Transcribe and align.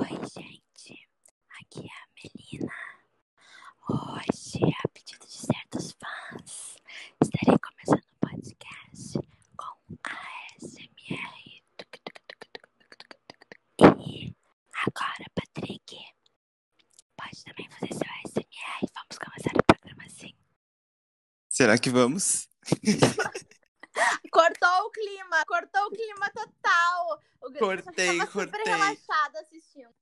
Oi, 0.00 0.06
gente. 0.06 1.08
Aqui 1.60 1.80
é 1.80 1.90
a 1.90 2.06
Melina. 2.14 2.72
Hoje, 3.90 4.60
a 4.84 4.88
pedido 4.90 5.26
de 5.26 5.32
certos 5.32 5.92
fãs, 5.98 6.76
estarei 7.20 7.58
começando 7.58 8.04
o 8.04 8.18
podcast 8.20 9.18
com 9.56 9.98
ASMR. 10.04 11.64
E 13.98 14.36
agora, 14.86 15.24
Patrick, 15.34 15.96
pode 17.16 17.44
também 17.44 17.68
fazer 17.68 17.92
seu 17.92 18.08
ASMR. 18.08 18.92
Vamos 18.94 19.18
começar 19.18 19.50
o 19.56 19.64
programa 19.64 20.04
assim. 20.06 20.32
Será 21.48 21.76
que 21.76 21.90
vamos? 21.90 22.48
Cortou 24.30 24.86
o 24.86 24.90
clima, 24.90 25.44
cortou 25.44 25.86
o 25.86 25.90
clima 25.90 26.30
total. 26.30 27.20
O 27.42 27.52
Cortei, 27.52 28.18
tava 28.18 28.30
super 28.30 28.50
cortei. 28.50 28.72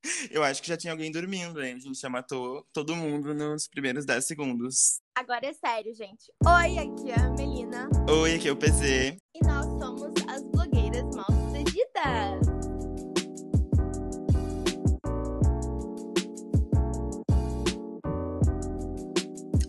Eu 0.31 0.43
acho 0.43 0.63
que 0.63 0.69
já 0.69 0.77
tinha 0.77 0.93
alguém 0.93 1.11
dormindo, 1.11 1.63
hein? 1.63 1.75
A 1.75 1.79
gente 1.79 1.99
já 1.99 2.09
matou 2.09 2.67
todo 2.73 2.95
mundo 2.97 3.35
nos 3.35 3.69
primeiros 3.69 4.05
10 4.05 4.25
segundos. 4.27 5.01
Agora 5.17 5.47
é 5.47 5.53
sério, 5.53 5.95
gente. 5.95 6.33
Oi, 6.45 6.79
aqui 6.79 7.11
é 7.11 7.21
a 7.21 7.31
Melina 7.31 7.89
Oi, 8.11 8.35
aqui 8.35 8.49
é 8.49 8.53
o 8.53 8.57
PZ. 8.57 9.17
e 9.35 9.45
nós 9.45 9.65
somos 9.81 10.13
as 10.29 10.43
blogueiras 10.43 11.05
mal 11.15 11.27
sucedidas. 11.27 12.47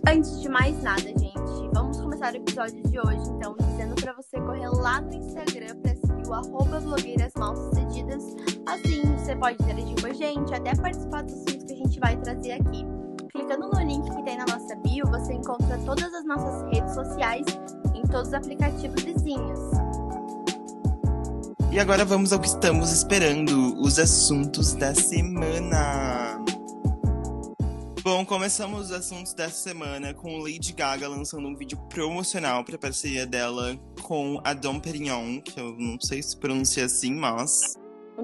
Antes 0.08 0.42
de 0.42 0.50
mais 0.50 0.82
nada, 0.82 1.02
gente, 1.02 1.70
vamos 1.74 2.00
começar 2.00 2.34
o 2.34 2.38
episódio 2.38 2.82
de 2.84 3.00
hoje, 3.00 3.30
então, 3.30 3.56
dizendo 3.60 3.96
pra 3.96 4.14
você 4.14 4.38
correr 4.40 4.70
lá 4.70 5.02
no 5.02 5.14
Instagram 5.14 5.76
o 6.28 6.34
arroba 6.34 6.80
blogueiras 6.80 7.32
mal 7.38 7.56
sucedidas. 7.56 8.24
Assim, 8.66 9.02
você 9.18 9.36
pode 9.36 9.62
interagir 9.64 10.02
com 10.02 10.08
a 10.08 10.14
gente, 10.14 10.54
até 10.54 10.76
participar 10.76 11.24
dos 11.24 11.34
assuntos 11.34 11.64
que 11.64 11.74
a 11.74 11.78
gente 11.78 12.00
vai 12.00 12.18
trazer 12.18 12.52
aqui. 12.54 12.86
Clicando 13.32 13.70
no 13.70 13.80
link 13.80 14.10
que 14.10 14.24
tem 14.24 14.38
na 14.38 14.46
nossa 14.46 14.76
bio, 14.78 15.06
você 15.08 15.34
encontra 15.34 15.78
todas 15.86 16.14
as 16.14 16.26
nossas 16.26 16.64
redes 16.74 16.94
sociais 16.94 17.46
em 17.96 18.02
todos 18.04 18.30
os 18.30 18.34
aplicativos 18.34 19.02
vizinhos. 19.04 19.60
E 21.72 21.80
agora 21.80 22.04
vamos 22.04 22.34
ao 22.34 22.40
que 22.40 22.48
estamos 22.48 22.92
esperando: 22.92 23.80
os 23.82 24.00
assuntos 24.00 24.74
da 24.74 24.96
semana. 24.96 26.44
Bom, 28.10 28.26
começamos 28.26 28.86
os 28.86 28.92
assuntos 28.94 29.34
dessa 29.34 29.58
semana 29.58 30.14
com 30.14 30.38
Lady 30.38 30.72
Gaga 30.72 31.10
lançando 31.10 31.46
um 31.46 31.54
vídeo 31.54 31.78
promocional 31.90 32.64
para 32.64 32.76
a 32.76 32.80
parceria 32.80 33.26
dela 33.26 33.78
com 34.02 34.40
a 34.46 34.54
Dom 34.54 34.80
Perignon, 34.80 35.42
que 35.42 35.60
eu 35.60 35.76
não 35.78 36.00
sei 36.00 36.24
se 36.24 36.38
pronuncia 36.38 36.86
assim, 36.86 37.14
mas 37.14 37.78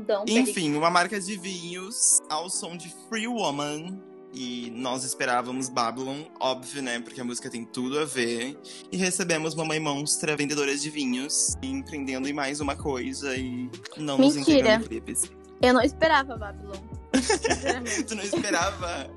Dom 0.07 0.23
Enfim, 0.25 0.73
uma 0.73 0.89
marca 0.89 1.19
de 1.19 1.37
vinhos 1.37 2.21
ao 2.29 2.49
som 2.49 2.77
de 2.77 2.95
Free 3.09 3.27
Woman. 3.27 4.01
E 4.33 4.71
nós 4.73 5.03
esperávamos 5.03 5.67
Babylon, 5.67 6.21
óbvio, 6.39 6.81
né? 6.81 7.01
Porque 7.01 7.19
a 7.19 7.25
música 7.25 7.49
tem 7.49 7.65
tudo 7.65 7.99
a 7.99 8.05
ver. 8.05 8.57
E 8.89 8.95
recebemos 8.95 9.53
Mamãe 9.53 9.81
Monstra, 9.81 10.37
vendedora 10.37 10.73
de 10.77 10.89
vinhos, 10.89 11.57
empreendendo 11.61 12.29
em 12.29 12.33
mais 12.33 12.61
uma 12.61 12.77
coisa 12.77 13.35
e 13.35 13.69
não 13.97 14.17
nos 14.17 14.37
Mentira. 14.37 14.59
entregando 14.59 14.87
clipes. 14.87 15.29
Eu 15.61 15.73
não 15.73 15.81
esperava, 15.81 16.37
Babylon. 16.37 16.92
Tu 18.07 18.15
não 18.15 18.23
esperava? 18.23 19.07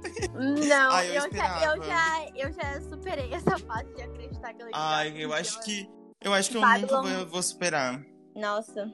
Não, 0.69 0.91
Ai, 0.93 1.09
eu 1.09 1.15
eu, 1.15 1.21
já, 1.21 1.27
esperava. 1.29 1.65
eu, 1.65 1.83
já, 1.83 2.27
eu 2.37 2.53
já 2.53 2.81
superei 2.89 3.33
essa 3.33 3.59
fase 3.59 3.95
de 3.95 4.03
acreditar 4.03 4.55
que 4.55 4.63
ela 4.63 4.71
Ai, 4.75 5.15
eu 5.17 5.33
acho 5.33 5.61
que. 5.63 5.89
Eu 6.21 6.33
acho 6.33 6.51
que 6.51 6.57
eu 6.57 6.61
Babylon. 6.61 7.03
nunca 7.03 7.17
vou, 7.19 7.27
vou 7.27 7.43
superar. 7.43 8.05
Nossa. 8.35 8.93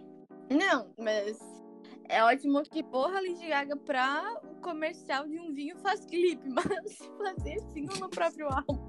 Não, 0.50 0.92
mas 0.98 1.36
é 2.12 2.22
ótimo 2.24 2.62
que, 2.62 2.82
porra, 2.82 3.20
Lady 3.20 3.48
Gaga 3.48 3.76
pra 3.76 4.40
o 4.44 4.60
comercial 4.60 5.26
de 5.26 5.38
um 5.38 5.52
vinho 5.52 5.76
faz 5.78 6.04
clipe, 6.06 6.46
mas 6.50 6.98
fazer 7.18 7.58
single 7.72 7.98
no 7.98 8.08
próprio 8.08 8.48
álbum, 8.48 8.86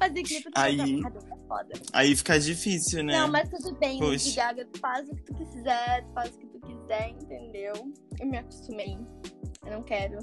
fazer 0.00 0.22
clipe 0.22 0.46
no 0.46 0.52
Aí- 0.56 1.00
é 1.00 1.46
foda. 1.48 1.72
Aí 1.92 2.16
fica 2.16 2.38
difícil, 2.38 3.02
né? 3.04 3.12
Não, 3.18 3.28
mas 3.30 3.48
tudo 3.48 3.74
bem, 3.78 4.00
Lady 4.00 4.24
Poxa. 4.24 4.36
Gaga, 4.36 4.64
tu 4.66 4.78
faz 4.80 5.08
o 5.08 5.14
que 5.14 5.22
tu 5.24 5.34
quiser, 5.34 6.04
tu 6.06 6.12
faz 6.12 6.34
o 6.34 6.38
que 6.38 6.46
tu 6.46 6.60
quiser, 6.60 7.10
entendeu? 7.10 7.72
Eu 8.20 8.26
me 8.26 8.38
acostumei. 8.38 8.98
Eu 9.64 9.72
não 9.72 9.82
quero. 9.82 10.18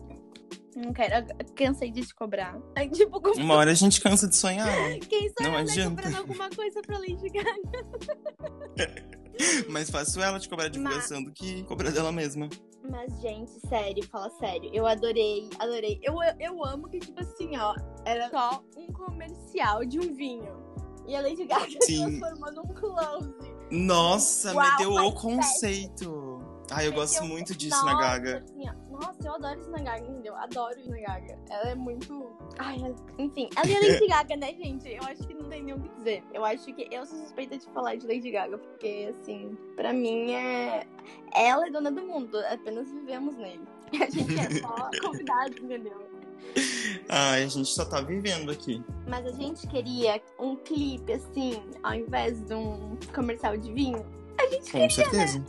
Eu 0.75 0.83
não 0.83 0.93
quero. 0.93 1.15
Eu 1.39 1.45
cansei 1.55 1.91
de 1.91 2.01
te 2.05 2.13
cobrar. 2.15 2.57
Aí, 2.77 2.89
tipo, 2.89 3.19
como 3.21 3.35
Uma 3.41 3.55
hora 3.55 3.71
a 3.71 3.73
gente 3.75 3.99
cansa 4.01 4.27
de 4.27 4.35
sonhar. 4.35 4.67
quem 5.09 5.27
sou 5.29 5.35
Não 5.41 5.51
né, 5.51 5.57
adianta. 5.59 5.89
cobrando 6.03 6.17
alguma 6.17 6.49
coisa 6.49 6.81
pra 6.81 6.97
Lady 6.97 7.27
Gaga? 7.29 7.51
Mais 9.69 9.89
fácil 9.89 10.21
ela 10.21 10.39
te 10.39 10.49
cobrar 10.49 10.65
a 10.65 10.69
divulgação 10.69 11.23
do 11.23 11.31
que 11.31 11.63
cobrar 11.63 11.91
dela 11.91 12.11
mesma. 12.11 12.49
Mas, 12.89 13.21
gente, 13.21 13.51
sério, 13.67 14.03
fala 14.07 14.29
sério. 14.31 14.69
Eu 14.73 14.87
adorei, 14.87 15.49
adorei. 15.59 15.99
Eu, 16.03 16.15
eu 16.39 16.65
amo 16.65 16.89
que, 16.89 16.99
tipo 16.99 17.21
assim, 17.21 17.55
ó, 17.57 17.75
era 18.05 18.29
só 18.29 18.63
um 18.75 18.87
comercial 18.87 19.85
de 19.85 19.99
um 19.99 20.13
vinho. 20.13 20.59
E 21.07 21.15
a 21.15 21.21
Lady 21.21 21.45
Gaga 21.45 21.77
Sim. 21.81 22.19
transformou 22.19 22.53
num 22.53 22.73
close. 22.73 23.33
Nossa, 23.71 24.53
Uau, 24.53 24.71
meteu 24.71 24.93
faz 24.93 25.07
o 25.07 25.11
conceito. 25.13 26.41
Ai, 26.71 26.87
eu 26.87 26.93
gosto 26.93 27.23
muito 27.23 27.55
disso 27.55 27.83
Nossa, 27.83 27.85
na 27.85 27.99
Gaga. 27.99 28.37
assim, 28.37 28.65
nossa, 28.89 29.27
eu 29.27 29.33
adoro 29.33 29.59
isso 29.59 29.71
na 29.71 29.81
Gaga, 29.81 30.05
entendeu? 30.05 30.35
Adoro 30.35 30.79
isso 30.79 30.89
na 30.89 30.99
Gaga. 30.99 31.39
Ela 31.49 31.69
é 31.69 31.75
muito. 31.75 32.31
Ai, 32.59 32.77
enfim, 33.17 33.49
ela 33.55 33.69
é 33.69 33.91
Lady 33.91 34.07
Gaga, 34.07 34.35
né, 34.35 34.53
gente? 34.53 34.89
Eu 34.89 35.03
acho 35.03 35.27
que 35.27 35.33
não 35.33 35.49
tem 35.49 35.63
nem 35.63 35.73
o 35.73 35.79
que 35.79 35.89
dizer. 35.89 36.23
Eu 36.33 36.45
acho 36.45 36.73
que 36.73 36.87
eu 36.91 37.05
sou 37.05 37.17
suspeita 37.19 37.57
de 37.57 37.65
falar 37.67 37.95
de 37.95 38.07
Lady 38.07 38.31
Gaga, 38.31 38.57
porque, 38.57 39.09
assim, 39.09 39.57
pra 39.75 39.93
mim 39.93 40.31
é. 40.31 40.85
Ela 41.33 41.67
é 41.67 41.71
dona 41.71 41.91
do 41.91 42.01
mundo, 42.01 42.37
apenas 42.49 42.91
vivemos 42.91 43.35
nele. 43.35 43.63
A 44.01 44.09
gente 44.09 44.39
é 44.39 44.59
só 44.59 44.89
convidado, 45.01 45.55
entendeu? 45.61 46.11
Ai, 47.07 47.43
a 47.43 47.47
gente 47.47 47.69
só 47.69 47.85
tá 47.85 48.01
vivendo 48.01 48.51
aqui. 48.51 48.83
Mas 49.07 49.25
a 49.25 49.31
gente 49.31 49.67
queria 49.67 50.19
um 50.39 50.55
clipe, 50.55 51.13
assim, 51.13 51.61
ao 51.83 51.93
invés 51.93 52.41
de 52.41 52.53
um 52.53 52.97
comercial 53.13 53.55
de 53.57 53.71
vinho. 53.71 54.03
A 54.39 54.47
gente 54.47 54.71
Com 54.71 54.71
queria, 54.71 54.89
certeza. 54.89 55.45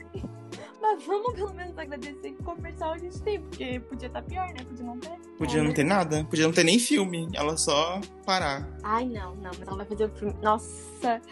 Mas 0.83 1.07
vamos 1.07 1.33
pelo 1.33 1.55
menos 1.55 1.79
agradecer 1.79 2.33
que 2.33 2.43
comercial 2.43 2.93
a 2.93 2.99
gente 2.99 3.23
tem, 3.23 3.41
porque 3.41 3.81
podia 3.81 4.09
estar 4.09 4.23
pior, 4.23 4.49
né? 4.49 4.65
Podia 4.69 4.85
não 4.85 4.99
ter. 4.99 5.19
Podia 5.39 5.61
É, 5.61 5.63
não 5.63 5.73
ter 5.73 5.85
nada. 5.85 6.25
Podia 6.25 6.45
não 6.45 6.53
ter 6.53 6.65
nem 6.65 6.79
filme. 6.79 7.29
Ela 7.35 7.57
só 7.57 8.01
parar. 8.27 8.69
Ai, 8.83 9.07
não, 9.07 9.35
não, 9.37 9.51
mas 9.59 9.63
ela 9.67 9.77
vai 9.77 9.87
fazer 9.87 10.05
o 10.05 10.09
filme. 10.11 10.35
Nossa! 10.43 11.23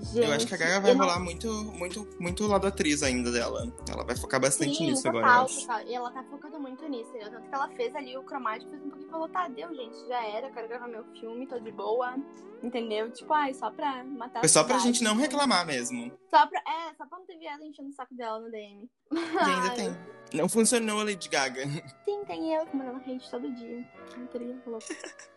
Gente. 0.00 0.26
eu 0.26 0.32
acho 0.32 0.46
que 0.46 0.54
a 0.54 0.56
Gaga 0.56 0.80
vai 0.80 0.90
eu 0.92 0.94
não- 0.96 1.04
rolar 1.04 1.20
muito, 1.20 1.48
muito, 1.72 2.08
muito 2.18 2.46
lado 2.46 2.66
atriz 2.66 3.02
ainda 3.02 3.30
dela. 3.30 3.72
Ela 3.88 4.04
vai 4.04 4.16
focar 4.16 4.40
bastante 4.40 4.76
Sim, 4.76 4.86
nisso 4.90 5.02
total, 5.02 5.20
agora, 5.22 5.48
total. 5.48 5.82
E 5.86 5.94
ela 5.94 6.10
tá 6.10 6.22
focando 6.24 6.58
muito 6.60 6.88
nisso? 6.88 7.10
Tanto 7.12 7.48
que 7.48 7.54
ela 7.54 7.68
fez 7.70 7.94
ali 7.94 8.16
o 8.16 8.22
cromático, 8.22 8.70
fez 8.70 8.82
um 8.82 8.88
pouquinho 8.90 9.08
e 9.08 9.10
falou, 9.10 9.28
tá, 9.28 9.48
deu, 9.48 9.74
gente, 9.74 9.96
já 10.08 10.24
era, 10.26 10.48
eu 10.48 10.52
quero 10.52 10.68
gravar 10.68 10.88
meu 10.88 11.04
filme, 11.20 11.46
tô 11.46 11.58
de 11.58 11.70
boa. 11.72 12.14
Entendeu? 12.62 13.10
Tipo, 13.10 13.32
ai, 13.32 13.54
só 13.54 13.70
pra 13.70 14.04
matar 14.04 14.40
Foi 14.40 14.48
só 14.48 14.62
pra 14.62 14.78
gente 14.78 15.02
não 15.02 15.16
reclamar 15.16 15.64
mesmo. 15.64 16.12
Só 16.28 16.46
pra, 16.46 16.58
é, 16.60 16.94
só 16.94 17.06
pra 17.06 17.18
não 17.18 17.24
ter 17.24 17.38
viado 17.38 17.62
enchendo 17.64 17.88
o 17.88 17.92
saco 17.92 18.14
dela 18.14 18.38
no 18.38 18.50
DM. 18.50 18.86
E 19.12 19.18
ainda 19.18 19.70
Ai, 19.70 19.74
tem. 19.76 19.96
Não 20.34 20.46
funcionou 20.48 21.00
a 21.00 21.04
Lady 21.04 21.28
Gaga. 21.28 21.64
Sim, 22.04 22.22
tem 22.26 22.54
eu 22.54 22.64
mandando 22.74 22.98
hate 22.98 23.30
todo 23.30 23.50
dia. 23.52 23.84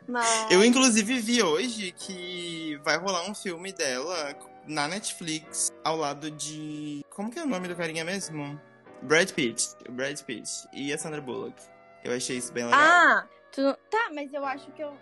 Mas. 0.08 0.52
Eu, 0.52 0.64
inclusive, 0.64 1.20
vi 1.20 1.42
hoje 1.42 1.92
que 1.94 2.78
vai 2.84 2.98
rolar 2.98 3.30
um 3.30 3.34
filme 3.34 3.72
dela 3.72 4.34
na 4.68 4.88
Netflix 4.88 5.72
ao 5.84 5.98
lado 5.98 6.32
de. 6.32 7.04
Como 7.10 7.30
que 7.30 7.40
é 7.40 7.44
o 7.44 7.48
nome 7.48 7.68
do 7.68 7.76
carinha 7.76 8.04
mesmo? 8.04 8.60
Brad 9.02 9.32
Pitt. 9.32 9.76
O 9.88 9.92
Brad 9.92 10.20
Pitt. 10.22 10.50
E 10.74 10.94
a 10.94 10.98
Sandra 10.98 11.22
Bullock. 11.22 11.56
Eu 12.04 12.16
achei 12.16 12.38
isso 12.38 12.52
bem 12.52 12.66
legal. 12.66 12.80
Ah, 12.82 13.28
tu... 13.52 13.62
tá, 13.90 14.10
mas 14.14 14.34
eu 14.34 14.46
acho 14.46 14.72
que 14.72 14.82
eu. 14.82 14.94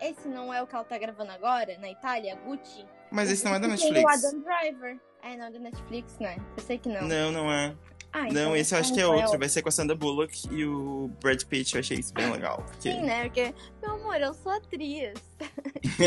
Esse 0.00 0.28
não 0.28 0.52
é 0.52 0.62
o 0.62 0.66
que 0.66 0.74
ela 0.74 0.84
tá 0.84 0.96
gravando 0.96 1.32
agora, 1.32 1.76
na 1.78 1.90
Itália, 1.90 2.36
Gucci? 2.36 2.86
Mas 3.10 3.30
esse 3.30 3.44
não 3.44 3.54
é 3.54 3.58
da 3.58 3.68
Tem 3.68 3.90
o 3.90 3.92
Netflix. 3.92 4.24
Adam 4.24 4.40
Driver. 4.40 5.00
É, 5.22 5.36
não 5.36 5.46
é 5.46 5.50
da 5.50 5.58
Netflix, 5.58 6.18
né? 6.18 6.36
Eu 6.56 6.62
sei 6.62 6.78
que 6.78 6.88
não. 6.88 7.08
Não, 7.08 7.32
não 7.32 7.52
é. 7.52 7.74
Ah, 8.12 8.22
Não, 8.22 8.28
então- 8.28 8.56
esse 8.56 8.74
eu 8.74 8.78
acho 8.78 8.94
que 8.94 9.00
é 9.00 9.02
então 9.04 9.16
outro. 9.16 9.38
Vai 9.38 9.48
ser 9.48 9.60
com 9.62 9.68
a 9.68 9.72
Sandra 9.72 9.94
Bullock 9.94 10.48
e 10.50 10.64
o 10.64 11.10
Brad 11.20 11.42
Pitt. 11.44 11.74
Eu 11.74 11.80
achei 11.80 11.98
isso 11.98 12.12
bem 12.14 12.30
legal. 12.32 12.64
Porque... 12.66 12.90
Sim, 12.92 13.02
né? 13.02 13.24
Porque, 13.24 13.54
meu 13.82 13.92
amor, 13.92 14.16
eu 14.20 14.32
sou 14.34 14.50
atriz. 14.52 15.12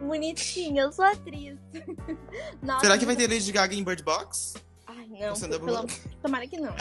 Não. 0.00 0.08
Bonitinha, 0.08 0.82
eu 0.82 0.92
sou 0.92 1.04
atriz. 1.04 1.58
Nossa, 2.62 2.80
Será 2.80 2.98
que 2.98 3.04
vai 3.06 3.16
ter 3.16 3.28
Lady 3.28 3.50
Gaga 3.52 3.74
em 3.74 3.82
Bird 3.84 4.02
Box? 4.02 4.54
Ai, 4.86 5.06
não. 5.08 5.34
Sandra 5.34 5.58
pelo- 5.58 5.72
Bullock? 5.76 6.00
Tomara 6.22 6.46
que 6.46 6.58
não. 6.60 6.74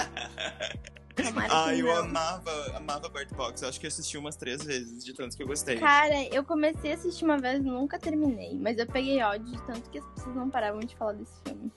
Tomara 1.15 1.47
Ai, 1.53 1.75
que 1.75 1.81
eu 1.81 1.85
não. 1.87 1.95
amava, 2.03 2.71
amava 2.77 3.09
Bird 3.09 3.33
Box. 3.35 3.61
Eu 3.61 3.69
acho 3.69 3.79
que 3.79 3.85
eu 3.85 3.89
assisti 3.89 4.17
umas 4.17 4.35
três 4.35 4.63
vezes, 4.63 5.03
de 5.03 5.13
tanto 5.13 5.35
que 5.35 5.43
eu 5.43 5.47
gostei. 5.47 5.77
Cara, 5.77 6.23
eu 6.33 6.43
comecei 6.43 6.91
a 6.91 6.95
assistir 6.95 7.23
uma 7.25 7.37
vez 7.37 7.59
e 7.59 7.63
nunca 7.67 7.97
terminei. 7.99 8.55
Mas 8.57 8.77
eu 8.77 8.85
peguei 8.87 9.21
ódio 9.23 9.51
de 9.51 9.61
tanto 9.65 9.89
que 9.89 9.97
as 9.99 10.05
pessoas 10.05 10.35
não 10.35 10.49
paravam 10.49 10.79
de 10.81 10.95
falar 10.95 11.13
desse 11.13 11.33
filme. 11.47 11.71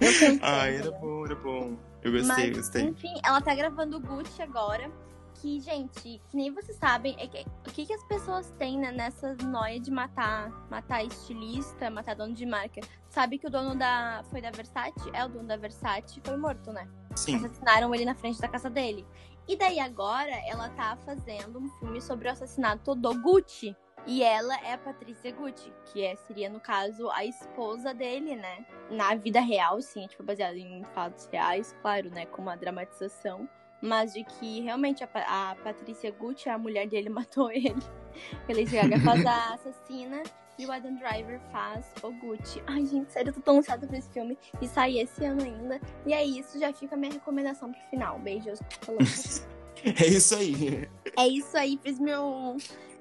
Eu 0.00 0.38
Ai, 0.42 0.76
era 0.76 0.90
bom, 0.90 1.24
era 1.24 1.34
bom. 1.34 1.76
Eu 2.02 2.12
gostei, 2.12 2.46
Mas, 2.48 2.56
gostei. 2.56 2.82
Enfim, 2.84 3.14
ela 3.24 3.40
tá 3.40 3.54
gravando 3.54 3.96
o 3.96 4.00
Gucci 4.00 4.42
agora. 4.42 4.90
Que, 5.34 5.60
gente, 5.60 6.20
que 6.28 6.36
nem 6.36 6.50
vocês 6.50 6.78
sabem, 6.78 7.14
é 7.18 7.26
que, 7.26 7.44
o 7.66 7.70
que, 7.70 7.84
que 7.84 7.92
as 7.92 8.02
pessoas 8.04 8.50
têm 8.58 8.78
né, 8.78 8.90
nessa 8.90 9.34
noia 9.42 9.78
de 9.78 9.90
matar, 9.90 10.50
matar 10.70 11.04
estilista, 11.04 11.90
matar 11.90 12.16
dono 12.16 12.32
de 12.32 12.46
marca. 12.46 12.80
Sabe 13.08 13.38
que 13.38 13.46
o 13.46 13.50
dono 13.50 13.74
da. 13.74 14.22
Foi 14.30 14.40
da 14.40 14.50
Versace? 14.50 15.10
É 15.12 15.24
o 15.24 15.28
dono 15.28 15.46
da 15.46 15.56
Versace, 15.56 16.20
foi 16.24 16.36
morto, 16.36 16.72
né? 16.72 16.88
Sim. 17.14 17.36
assassinaram 17.36 17.94
ele 17.94 18.04
na 18.04 18.14
frente 18.14 18.40
da 18.40 18.48
casa 18.48 18.70
dele. 18.70 19.06
E 19.48 19.56
daí 19.56 19.78
agora 19.78 20.32
ela 20.46 20.68
tá 20.70 20.96
fazendo 21.04 21.58
um 21.58 21.68
filme 21.78 22.00
sobre 22.00 22.28
o 22.28 22.32
assassinato 22.32 22.94
do 22.94 23.20
Gucci. 23.20 23.76
E 24.06 24.22
ela 24.22 24.54
é 24.62 24.74
a 24.74 24.78
Patrícia 24.78 25.32
Gucci, 25.32 25.72
que 25.86 26.02
é, 26.02 26.14
seria, 26.14 26.48
no 26.48 26.60
caso, 26.60 27.10
a 27.10 27.24
esposa 27.24 27.92
dele, 27.92 28.36
né? 28.36 28.64
Na 28.88 29.16
vida 29.16 29.40
real, 29.40 29.82
sim, 29.82 30.06
tipo, 30.06 30.22
baseado 30.22 30.54
em 30.56 30.84
fatos 30.94 31.26
reais, 31.26 31.74
claro, 31.82 32.08
né? 32.10 32.24
Com 32.26 32.42
uma 32.42 32.56
dramatização. 32.56 33.48
Mas 33.82 34.12
de 34.12 34.22
que 34.24 34.60
realmente 34.60 35.02
a, 35.02 35.50
a 35.50 35.56
Patrícia 35.56 36.10
Gucci, 36.12 36.48
a 36.48 36.56
mulher 36.56 36.86
dele, 36.86 37.08
matou 37.10 37.50
ele. 37.50 37.74
Lady 38.48 38.64
Gaga 38.64 39.00
faz 39.00 39.26
a 39.26 39.54
assassina 39.54 40.22
e 40.58 40.64
o 40.64 40.72
Adam 40.72 40.94
Driver 40.94 41.40
faz 41.50 41.92
o 42.02 42.12
Gucci. 42.12 42.62
Ai, 42.66 42.86
gente, 42.86 43.12
sério, 43.12 43.30
eu 43.30 43.34
tô 43.34 43.40
tão 43.40 43.58
ansiosa 43.58 43.86
pra 43.86 43.98
esse 43.98 44.10
filme. 44.10 44.38
E 44.62 44.68
sair 44.68 45.00
esse 45.00 45.24
ano 45.24 45.42
ainda. 45.42 45.80
E 46.06 46.14
é 46.14 46.24
isso, 46.24 46.58
já 46.60 46.72
fica 46.72 46.94
a 46.94 46.98
minha 46.98 47.12
recomendação 47.12 47.72
pro 47.72 47.80
final. 47.90 48.18
Beijos. 48.20 48.60
É 49.84 50.06
isso 50.06 50.34
aí. 50.34 50.88
É 51.16 51.28
isso 51.28 51.56
aí, 51.56 51.78
fiz 51.80 52.00
meu. 52.00 52.56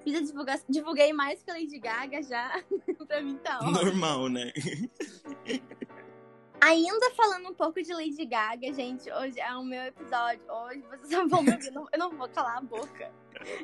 Fiz 0.05 0.15
a 0.15 0.21
divulgação. 0.21 0.65
Divulguei 0.69 1.11
mais 1.11 1.41
que 1.41 1.49
a 1.49 1.55
Lady 1.55 1.79
Gaga 1.79 2.21
já. 2.21 2.63
pra 3.07 3.23
mim 3.23 3.37
tá 3.37 3.57
ótimo. 3.57 3.71
Normal, 3.71 4.29
né? 4.29 4.53
Ainda 6.61 7.11
falando 7.15 7.49
um 7.49 7.53
pouco 7.55 7.81
de 7.81 7.91
Lady 7.91 8.23
Gaga, 8.23 8.71
gente, 8.71 9.11
hoje 9.11 9.39
é 9.39 9.51
o 9.55 9.63
meu 9.63 9.81
episódio. 9.81 10.43
Hoje 10.47 10.83
vocês 10.83 11.09
só 11.09 11.27
vão 11.27 11.41
me 11.41 11.53
ouvir. 11.53 11.73
Eu 11.91 11.97
não 11.97 12.11
vou 12.11 12.29
calar 12.29 12.57
a 12.57 12.61
boca. 12.61 13.11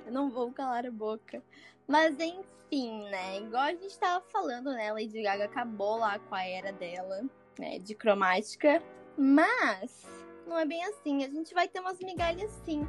Eu 0.04 0.12
não 0.12 0.32
vou 0.32 0.52
calar 0.52 0.84
a 0.84 0.92
boca. 0.92 1.44
Mas 1.88 2.20
enfim, 2.20 3.04
né? 3.10 3.38
Igual 3.38 3.64
a 3.64 3.76
gente 3.76 3.98
tava 4.00 4.26
falando, 4.32 4.72
né? 4.72 4.92
Lady 4.92 5.22
Gaga 5.22 5.46
acabou 5.46 5.98
lá 5.98 6.18
com 6.18 6.34
a 6.34 6.44
era 6.44 6.74
dela, 6.74 7.24
né? 7.60 7.78
De 7.78 7.94
cromática. 7.94 8.82
Mas 9.16 10.08
não 10.48 10.58
é 10.58 10.66
bem 10.66 10.84
assim. 10.86 11.24
A 11.24 11.30
gente 11.30 11.54
vai 11.54 11.68
ter 11.68 11.80
umas 11.80 12.00
migalhas 12.00 12.50
sim. 12.66 12.88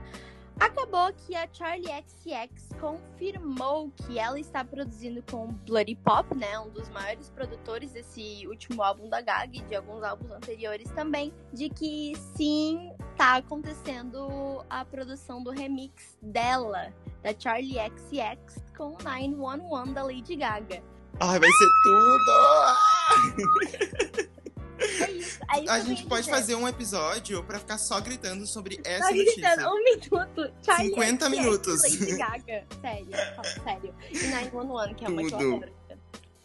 Acabou 0.63 1.13
que 1.13 1.35
a 1.35 1.49
Charlie 1.53 2.05
XX 2.07 2.69
confirmou 2.79 3.91
que 3.91 4.17
ela 4.17 4.39
está 4.39 4.65
produzindo 4.65 5.21
com 5.29 5.47
o 5.47 5.49
Bloody 5.49 5.97
Pop, 5.97 6.33
né? 6.37 6.57
Um 6.61 6.71
dos 6.71 6.89
maiores 6.91 7.29
produtores 7.31 7.91
desse 7.91 8.47
último 8.47 8.81
álbum 8.81 9.09
da 9.09 9.21
Gaga 9.21 9.57
e 9.57 9.61
de 9.61 9.75
alguns 9.75 10.05
álbuns 10.05 10.31
anteriores 10.31 10.89
também, 10.93 11.35
de 11.53 11.69
que 11.69 12.13
sim, 12.37 12.93
tá 13.17 13.39
acontecendo 13.39 14.65
a 14.71 14.85
produção 14.85 15.43
do 15.43 15.51
remix 15.51 16.17
dela, 16.23 16.95
da 17.25 17.35
Charlie 17.37 17.81
XX 17.97 18.63
com 18.77 18.97
911 19.03 19.93
da 19.93 20.05
Lady 20.05 20.37
Gaga. 20.37 20.81
Ai, 21.19 21.41
vai 21.41 21.51
ser 21.51 21.69
tudo! 21.83 22.33
É 24.83 25.11
isso, 25.13 25.41
é 25.55 25.61
isso 25.61 25.71
A 25.71 25.81
gente 25.81 26.07
pode 26.07 26.23
dizer. 26.23 26.35
fazer 26.37 26.55
um 26.55 26.67
episódio 26.69 27.43
pra 27.45 27.59
ficar 27.59 27.79
só 27.79 28.01
gritando 28.01 28.47
sobre 28.47 28.81
essa 28.85 29.07
Tá 29.07 29.13
gritando, 29.13 29.63
notícia. 29.63 29.71
um 29.71 29.85
minuto. 29.85 30.53
Charlie 30.63 30.89
50 30.91 31.27
XX, 31.27 31.39
minutos. 31.39 31.83
Lady 31.83 32.17
Gaga. 32.17 32.65
Sério, 32.81 33.07
sério. 33.65 33.95
E 34.11 34.27
911, 34.29 34.95
que 34.95 35.05
é 35.05 35.09
uma 35.09 35.23
que 35.23 35.31
Tudo. 35.31 35.83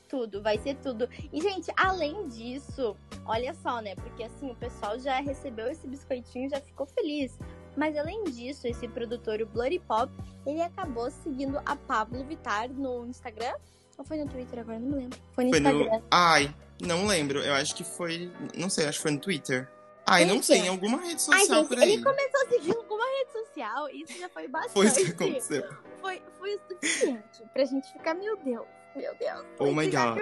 Tudo, 0.09 0.41
vai 0.41 0.57
ser 0.57 0.75
tudo. 0.77 1.09
E, 1.33 1.41
gente, 1.41 1.69
além 1.75 2.29
disso, 2.29 2.95
olha 3.25 3.53
só, 3.55 3.81
né? 3.81 3.93
Porque 3.95 4.23
assim, 4.23 4.49
o 4.49 4.55
pessoal 4.55 4.97
já 4.97 5.19
recebeu 5.19 5.67
esse 5.67 5.85
biscoitinho 5.85 6.45
e 6.47 6.49
já 6.49 6.61
ficou 6.61 6.85
feliz. 6.85 7.37
Mas 7.75 7.95
além 7.97 8.23
disso, 8.23 8.67
esse 8.67 8.87
produtor, 8.87 9.41
o 9.41 9.45
Bloody 9.45 9.79
Pop, 9.79 10.11
ele 10.45 10.61
acabou 10.61 11.11
seguindo 11.11 11.59
a 11.65 11.75
Pablo 11.75 12.23
Vittar 12.23 12.69
no 12.71 13.05
Instagram. 13.05 13.53
Ou 13.97 14.05
foi 14.05 14.17
no 14.17 14.27
Twitter 14.29 14.59
agora? 14.59 14.79
Não 14.79 14.89
me 14.89 14.95
lembro. 14.95 15.19
Foi 15.33 15.45
no 15.45 15.49
Foi 15.51 15.59
Instagram. 15.59 15.97
no. 15.97 16.03
Ai, 16.11 16.55
não 16.81 17.05
lembro. 17.07 17.39
Eu 17.39 17.53
acho 17.55 17.75
que 17.75 17.83
foi. 17.83 18.31
Não 18.55 18.69
sei, 18.69 18.85
acho 18.87 18.99
que 18.99 19.03
foi 19.03 19.11
no 19.11 19.19
Twitter. 19.19 19.67
Ai, 20.09 20.23
não 20.23 20.41
sei, 20.41 20.59
em 20.59 20.67
alguma 20.69 20.99
rede 21.01 21.21
Ai, 21.29 21.39
social 21.41 21.59
gente, 21.59 21.67
por 21.67 21.79
aí. 21.79 21.93
ele 21.93 22.03
começou 22.03 22.41
a 22.41 22.49
seguir 22.49 22.77
alguma 22.77 23.03
rede 23.05 23.31
social. 23.33 23.89
Isso 23.89 24.19
já 24.19 24.29
foi 24.29 24.47
bastante. 24.47 24.71
Foi 24.73 24.85
isso 24.87 25.03
que 25.05 25.11
aconteceu. 25.11 25.63
foi, 25.99 26.21
foi 26.39 26.55
o 26.55 26.59
suficiente 26.69 27.43
pra 27.51 27.65
gente 27.65 27.91
ficar, 27.91 28.13
meu 28.13 28.37
Deus, 28.37 28.65
meu 28.95 29.13
Deus. 29.15 29.45
Oh 29.59 29.73
my 29.73 29.89
God. 29.89 30.19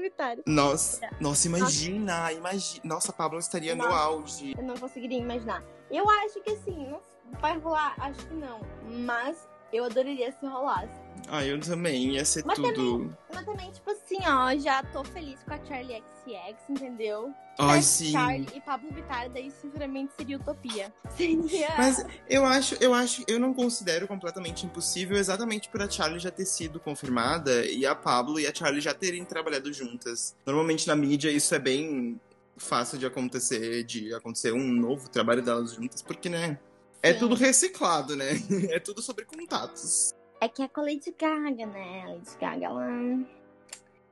Vittar. 0.00 0.38
Nossa, 0.46 1.08
nossa, 1.20 1.46
imagina, 1.46 2.32
imagina. 2.32 2.80
Nossa, 2.84 3.12
a 3.12 3.14
Pablo 3.14 3.38
estaria 3.38 3.76
no 3.76 3.84
Nossa. 3.84 3.96
auge. 3.96 4.54
Eu 4.58 4.64
não 4.64 4.76
conseguiria 4.76 5.18
imaginar. 5.18 5.62
Eu 5.90 6.08
acho 6.10 6.40
que 6.40 6.50
assim, 6.50 6.86
não 6.88 7.00
vai 7.40 7.56
rolar, 7.58 7.94
acho 7.98 8.26
que 8.26 8.34
não. 8.34 8.60
Mas 8.90 9.48
eu 9.72 9.84
adoraria 9.84 10.32
se 10.32 10.44
rolasse. 10.46 11.03
Ai, 11.28 11.50
eu 11.50 11.60
também, 11.60 12.14
ia 12.14 12.24
ser 12.24 12.44
Mas 12.44 12.56
tudo. 12.56 13.16
Mas 13.32 13.44
também, 13.44 13.70
tipo 13.70 13.90
assim, 13.90 14.18
ó, 14.26 14.56
já 14.56 14.82
tô 14.82 15.02
feliz 15.04 15.42
com 15.42 15.54
a 15.54 15.64
Charlie 15.64 16.02
XX, 16.26 16.70
entendeu? 16.70 17.32
Ai, 17.58 17.66
Mas 17.66 17.86
sim. 17.86 18.12
Charlie 18.12 18.48
e 18.54 18.60
Pablo 18.60 18.90
Vittar, 18.92 19.30
daí 19.30 19.50
sinceramente 19.50 20.12
seria 20.16 20.36
utopia. 20.36 20.92
Seria. 21.16 21.74
Mas 21.78 22.04
eu 22.28 22.44
acho, 22.44 22.74
eu 22.80 22.92
acho, 22.92 23.24
eu 23.28 23.38
não 23.38 23.54
considero 23.54 24.08
completamente 24.08 24.66
impossível 24.66 25.16
exatamente 25.16 25.68
por 25.68 25.80
a 25.80 25.88
Charlie 25.88 26.18
já 26.18 26.30
ter 26.30 26.46
sido 26.46 26.80
confirmada 26.80 27.64
e 27.66 27.86
a 27.86 27.94
Pablo 27.94 28.40
e 28.40 28.46
a 28.46 28.54
Charlie 28.54 28.80
já 28.80 28.92
terem 28.92 29.24
trabalhado 29.24 29.72
juntas. 29.72 30.34
Normalmente 30.44 30.86
na 30.88 30.96
mídia 30.96 31.30
isso 31.30 31.54
é 31.54 31.58
bem 31.58 32.20
fácil 32.56 32.98
de 32.98 33.06
acontecer, 33.06 33.84
de 33.84 34.12
acontecer 34.14 34.52
um 34.52 34.72
novo 34.72 35.08
trabalho 35.08 35.42
delas 35.42 35.74
juntas, 35.74 36.02
porque, 36.02 36.28
né? 36.28 36.58
É 37.02 37.12
Sim. 37.12 37.18
tudo 37.20 37.34
reciclado, 37.34 38.16
né? 38.16 38.30
É 38.70 38.80
tudo 38.80 39.00
sobre 39.02 39.24
contatos. 39.24 40.12
É 40.44 40.48
que 40.48 40.62
é 40.62 40.68
com 40.68 40.82
a 40.82 40.84
Lady 40.84 41.14
Gaga, 41.18 41.64
né? 41.64 42.02
A 42.04 42.08
Lady 42.08 42.36
Gaga, 42.38 42.66
ela. 42.66 42.86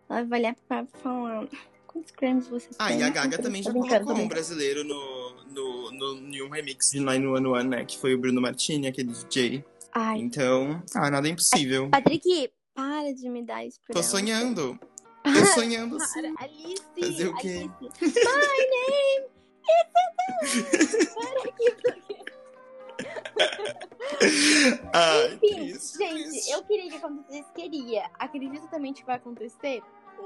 Ela 0.09 0.25
vai 0.25 0.41
olhar 0.41 0.57
pra 0.67 0.87
falar. 1.03 1.47
Quantos 1.87 2.11
cremes 2.13 2.49
você 2.49 2.71
Ah, 2.79 2.89
tem? 2.89 3.01
e 3.01 3.03
a 3.03 3.11
Gaga 3.11 3.37
Tô 3.37 3.43
também 3.43 3.63
já 3.63 3.71
colocou 3.71 4.17
um 4.17 4.27
brasileiro 4.29 4.83
no, 4.83 5.45
no, 5.45 5.91
no, 5.91 6.35
em 6.35 6.41
um 6.41 6.49
remix 6.49 6.91
de 6.93 7.01
911, 7.01 7.69
né? 7.69 7.85
Que 7.85 7.99
foi 7.99 8.15
o 8.15 8.19
Bruno 8.19 8.41
Martini, 8.41 8.87
aquele 8.87 9.13
DJ. 9.13 9.63
Ai, 9.93 10.21
Então, 10.21 10.83
ah, 10.95 11.11
nada 11.11 11.29
é 11.29 11.33
impossível. 11.33 11.91
Patrick, 11.91 12.51
para 12.75 13.13
de 13.13 13.29
me 13.29 13.43
dar 13.45 13.67
esperança. 13.67 13.93
Tô 13.93 14.03
sonhando. 14.03 14.81
Tô 15.23 15.45
sonhando 15.53 16.01
sim. 16.01 16.23
Para, 16.35 16.45
Alice. 16.47 16.83
Fazer 16.99 17.29
o 17.29 17.35
quê? 17.37 17.69
Alice. 17.79 18.21
My 18.25 18.57
name 18.73 19.27
is 20.81 21.09
Para 21.15 21.51
aqui. 21.51 22.02
Ai, 24.93 25.35
Enfim, 25.35 25.39
triste, 25.71 25.99
gente, 25.99 26.23
triste. 26.31 26.51
eu 26.51 26.63
queria 26.65 26.91
que 26.91 26.97
acontecesse, 26.97 27.53
queria. 27.55 28.11
Acredito 28.19 28.69
também 28.69 28.93
que 28.93 29.05
vai 29.05 29.17
acontecer? 29.17 29.83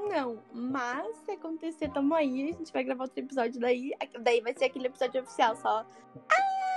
Não, 0.09 0.43
mas 0.53 1.17
se 1.25 1.31
acontecer, 1.33 1.91
tamo 1.91 2.15
aí. 2.15 2.51
A 2.51 2.53
gente 2.53 2.73
vai 2.73 2.85
gravar 2.85 3.05
outro 3.05 3.19
episódio 3.21 3.61
daí. 3.61 3.93
Daí 4.21 4.41
vai 4.41 4.55
ser 4.57 4.67
aquele 4.67 4.89
episódio 4.89 5.23
oficial, 5.23 5.57
só, 5.57 5.87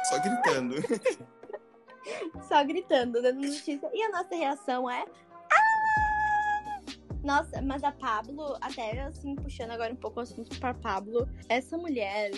Só 0.10 0.20
gritando. 0.22 0.76
só 2.48 2.64
gritando, 2.64 3.22
dando 3.22 3.42
notícia. 3.42 3.80
E 3.94 4.04
a 4.04 4.10
nossa 4.10 4.36
reação 4.36 4.90
é. 4.90 5.04
"Ah!" 5.52 6.86
Nossa, 7.24 7.62
mas 7.62 7.84
a 7.84 7.92
Pablo, 7.92 8.58
até 8.62 9.02
assim, 9.02 9.36
puxando 9.36 9.72
agora 9.72 9.92
um 9.92 9.98
pouco 9.98 10.20
o 10.20 10.24
assunto 10.24 10.58
pra 10.60 10.74
Pablo, 10.74 11.28
essa 11.50 11.78
mulher, 11.78 12.32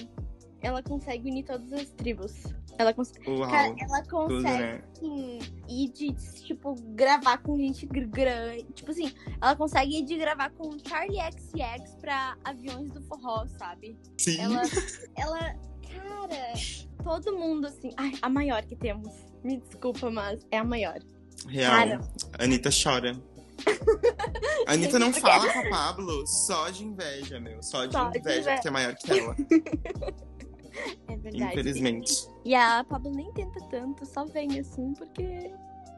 ela 0.62 0.82
consegue 0.82 1.30
unir 1.30 1.44
todas 1.46 1.72
as 1.74 1.90
tribos. 1.92 2.34
Ela, 2.82 2.94
cons... 2.94 3.12
Cara, 3.12 3.76
ela 3.80 4.02
tudo, 4.04 4.36
consegue 4.36 4.58
né? 4.64 4.84
assim, 4.92 5.40
ir 5.70 5.90
de, 5.90 6.14
tipo, 6.44 6.76
gravar 6.96 7.38
com 7.40 7.58
gente 7.58 7.86
gr- 7.86 8.08
grande. 8.08 8.64
Tipo 8.74 8.92
assim, 8.92 9.14
ela 9.42 9.56
consegue 9.56 10.00
ir 10.00 10.06
de 10.06 10.18
gravar 10.18 10.50
com 10.52 10.70
Charlie 10.88 11.20
XX 11.32 11.96
pra 12.00 12.36
aviões 12.44 12.92
do 12.92 13.02
forró, 13.04 13.46
sabe? 13.60 13.98
Sim. 14.18 14.40
Ela, 14.42 14.62
ela, 15.18 15.40
cara, 15.40 16.54
todo 17.04 17.34
mundo 17.38 17.68
assim. 17.68 17.92
Ai, 17.98 18.12
a 18.22 18.30
maior 18.30 18.64
que 18.64 18.76
temos. 18.76 19.14
Me 19.44 19.58
desculpa, 19.58 20.10
mas 20.12 20.46
é 20.52 20.58
a 20.58 20.64
maior. 20.64 21.00
Real. 21.48 21.72
Cara. 21.72 22.00
Anitta 22.40 22.70
chora. 22.72 23.16
A 24.68 24.74
Anitta 24.74 24.98
não 25.00 25.12
fala 25.14 25.52
com 25.52 25.60
a 25.60 25.70
Pablo 25.70 26.26
só 26.28 26.70
de 26.70 26.84
inveja, 26.84 27.40
meu. 27.40 27.62
Só 27.62 27.86
de 27.86 27.94
Só 27.94 28.10
de 28.10 28.20
inveja, 28.20 28.40
inveja. 28.42 28.54
porque 28.56 28.68
é 28.68 28.72
maior 28.72 28.96
que 28.96 29.12
ela. 29.20 29.36
É 31.08 31.18
verdade. 31.18 31.54
Infelizmente. 31.54 32.28
E 32.46 32.56
a 32.56 32.84
Pablo 32.84 33.12
nem 33.12 33.32
tenta 33.34 33.60
tanto, 33.70 34.06
só 34.06 34.26
vem 34.26 34.60
assim, 34.60 34.94
porque 34.94 35.24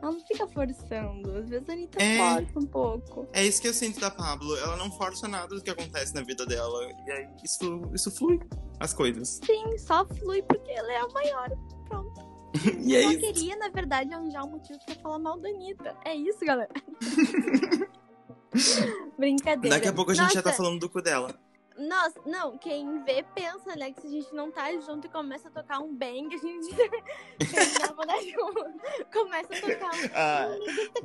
ela 0.01 0.11
não 0.11 0.19
fica 0.21 0.47
forçando. 0.47 1.37
Às 1.37 1.49
vezes 1.49 1.69
a 1.69 1.73
Anitta 1.73 2.01
É. 2.03 2.17
força 2.17 2.59
um 2.59 2.65
pouco. 2.65 3.27
É 3.31 3.45
isso 3.45 3.61
que 3.61 3.67
eu 3.67 3.73
sinto 3.73 3.99
da 3.99 4.11
Pablo. 4.11 4.55
Ela 4.57 4.75
não 4.75 4.91
força 4.91 5.27
nada 5.27 5.55
do 5.55 5.61
que 5.61 5.69
acontece 5.69 6.13
na 6.13 6.21
vida 6.21 6.45
dela. 6.45 6.83
E 7.07 7.11
aí 7.11 7.27
isso, 7.43 7.81
isso 7.93 8.11
flui 8.11 8.39
as 8.79 8.93
coisas. 8.93 9.39
Sim, 9.45 9.77
só 9.77 10.05
flui 10.05 10.41
porque 10.43 10.71
ela 10.71 10.91
é 10.91 10.97
a 10.97 11.07
maior. 11.09 11.49
Pronto. 11.87 12.33
E 12.83 12.95
é 12.95 13.03
Só 13.03 13.11
isso. 13.11 13.19
queria, 13.19 13.55
na 13.55 13.69
verdade, 13.69 14.13
arranjar 14.13 14.45
um 14.45 14.51
motivo 14.51 14.77
pra 14.85 14.95
falar 14.95 15.19
mal 15.19 15.39
da 15.39 15.49
Anitta. 15.49 15.95
É 16.05 16.15
isso, 16.15 16.39
galera. 16.45 16.69
Brincadeira. 19.17 19.75
Daqui 19.75 19.87
a 19.87 19.93
pouco 19.93 20.11
a 20.11 20.13
gente 20.13 20.33
já 20.33 20.41
tá 20.41 20.49
Nossa, 20.49 20.61
falando 20.61 20.79
do 20.79 20.89
cu 20.89 21.01
dela. 21.01 21.35
Nossa, 21.77 22.19
não, 22.25 22.57
quem 22.57 23.03
vê 23.03 23.23
pensa, 23.35 23.75
né, 23.75 23.91
que 23.91 24.01
se 24.01 24.07
a 24.07 24.09
gente 24.09 24.33
não 24.33 24.51
tá 24.51 24.71
junto 24.79 25.07
e 25.07 25.09
começa 25.09 25.47
a 25.47 25.51
tocar 25.51 25.79
um 25.79 25.93
bang, 25.93 26.33
a 26.33 26.37
gente 26.37 26.69
na 27.81 27.93
verdade 27.93 28.35
começa 29.11 29.53
a 29.55 29.61
tocar 29.61 29.87
um 29.95 30.09
Ah, 30.13 30.47
tá 30.93 31.01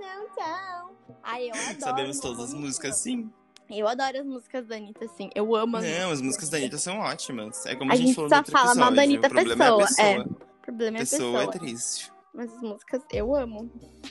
não, 0.00 0.28
tchau. 0.34 0.96
Ai, 1.22 1.48
eu 1.50 1.54
adoro. 1.54 1.80
sabemos 1.80 2.20
todas 2.20 2.38
as 2.44 2.54
músicas, 2.54 2.90
música. 2.90 2.92
sim. 2.92 3.30
Eu 3.70 3.86
adoro 3.86 4.18
as 4.20 4.24
músicas 4.26 4.66
da 4.66 4.76
Anitta, 4.76 5.04
assim. 5.04 5.28
Eu 5.34 5.54
amo 5.54 5.76
as 5.76 5.84
Não, 5.84 6.10
as 6.10 6.22
músicas. 6.22 6.48
da 6.48 6.56
Anitta 6.56 6.78
são 6.78 7.00
ótimas. 7.00 7.66
É 7.66 7.74
como 7.76 7.90
A 7.90 7.94
a, 7.94 7.96
gente 7.98 8.06
gente 8.06 8.14
falou 8.16 8.30
só 8.30 8.38
no 8.40 8.46
fala 8.46 8.74
mal 8.74 8.90
da 8.92 9.02
Anitta 9.02 9.26
o 9.26 9.30
problema 9.30 9.64
é 9.64 9.68
a 9.68 9.76
pessoa, 9.76 9.86
pessoa. 9.88 10.08
é. 10.08 10.18
O 10.20 10.62
problema 10.62 10.96
é 10.96 11.00
a 11.00 11.02
pessoa 11.02 11.38
pessoa. 11.38 11.42
é 11.42 11.58
triste. 11.58 12.12
Mas 12.38 12.54
as 12.54 12.62
músicas 12.62 13.02
eu 13.12 13.34
amo. 13.34 13.68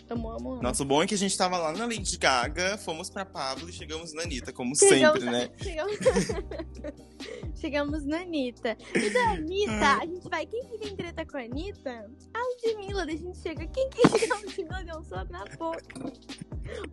Amo, 0.09 0.29
amo, 0.31 0.51
amo. 0.55 0.61
Nossa, 0.61 0.83
o 0.83 0.85
bom 0.85 1.01
é 1.01 1.07
que 1.07 1.13
a 1.13 1.17
gente 1.17 1.37
tava 1.37 1.57
lá 1.57 1.71
na 1.71 1.85
Lady 1.85 2.17
Gaga, 2.17 2.77
fomos 2.77 3.09
pra 3.09 3.23
Pablo 3.23 3.69
e 3.69 3.71
chegamos 3.71 4.13
na 4.13 4.23
Anitta, 4.23 4.51
como 4.51 4.75
Chegamos- 4.75 5.21
sempre, 5.21 5.31
né? 5.31 5.49
Chegamos... 5.63 5.95
Chegamos 7.55 8.05
na 8.05 8.19
Anitta. 8.19 8.77
E 8.93 9.09
da 9.09 9.29
Anitta, 9.31 9.97
a 10.01 10.05
gente 10.05 10.29
vai. 10.29 10.45
Quem 10.45 10.61
que 10.67 10.77
tem 10.77 10.95
treta 10.97 11.25
com 11.25 11.37
a 11.37 11.41
Anitta? 11.41 12.11
A 12.33 12.39
Ludmilla. 12.67 13.03
A 13.03 13.09
gente 13.09 13.37
chega. 13.37 13.65
Quem 13.67 13.89
que 13.89 14.05
a 14.05 14.35
Ludmilla 14.35 14.83
deu 14.83 14.99
um 14.99 15.03
soco 15.03 15.31
na 15.31 15.45
boca? 15.57 16.11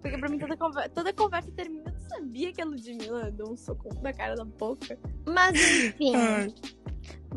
Porque 0.00 0.16
pra 0.16 0.28
mim 0.28 0.38
toda 0.38 0.56
conversa, 0.56 0.88
toda 0.90 1.12
conversa 1.12 1.50
termina. 1.50 1.90
Eu 1.90 1.92
não 2.00 2.08
sabia 2.08 2.52
que 2.52 2.62
a 2.62 2.64
Ludmilla 2.64 3.30
deu 3.32 3.48
um 3.50 3.56
soco 3.56 3.88
na 4.00 4.12
cara 4.12 4.36
da 4.36 4.44
boca. 4.44 4.96
Mas 5.26 5.54
enfim. 5.60 6.12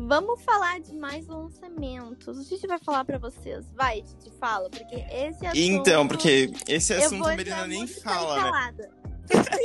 Vamos 0.00 0.40
falar 0.44 0.78
de 0.78 0.94
mais 0.94 1.26
lançamentos. 1.26 2.38
O 2.38 2.44
Titi 2.44 2.68
vai 2.68 2.78
falar 2.78 3.04
pra 3.04 3.18
vocês. 3.18 3.66
Vai, 3.74 4.02
Titi, 4.02 4.30
fala. 4.38 4.70
Porque 4.70 4.94
esse 4.94 5.44
assunto... 5.44 5.58
Então, 5.58 6.06
porque 6.06 6.52
esse 6.68 6.94
assunto 6.94 7.24
a 7.24 7.34
Marina 7.34 7.66
nem 7.66 7.84
fala, 7.86 8.52
né? 8.52 8.74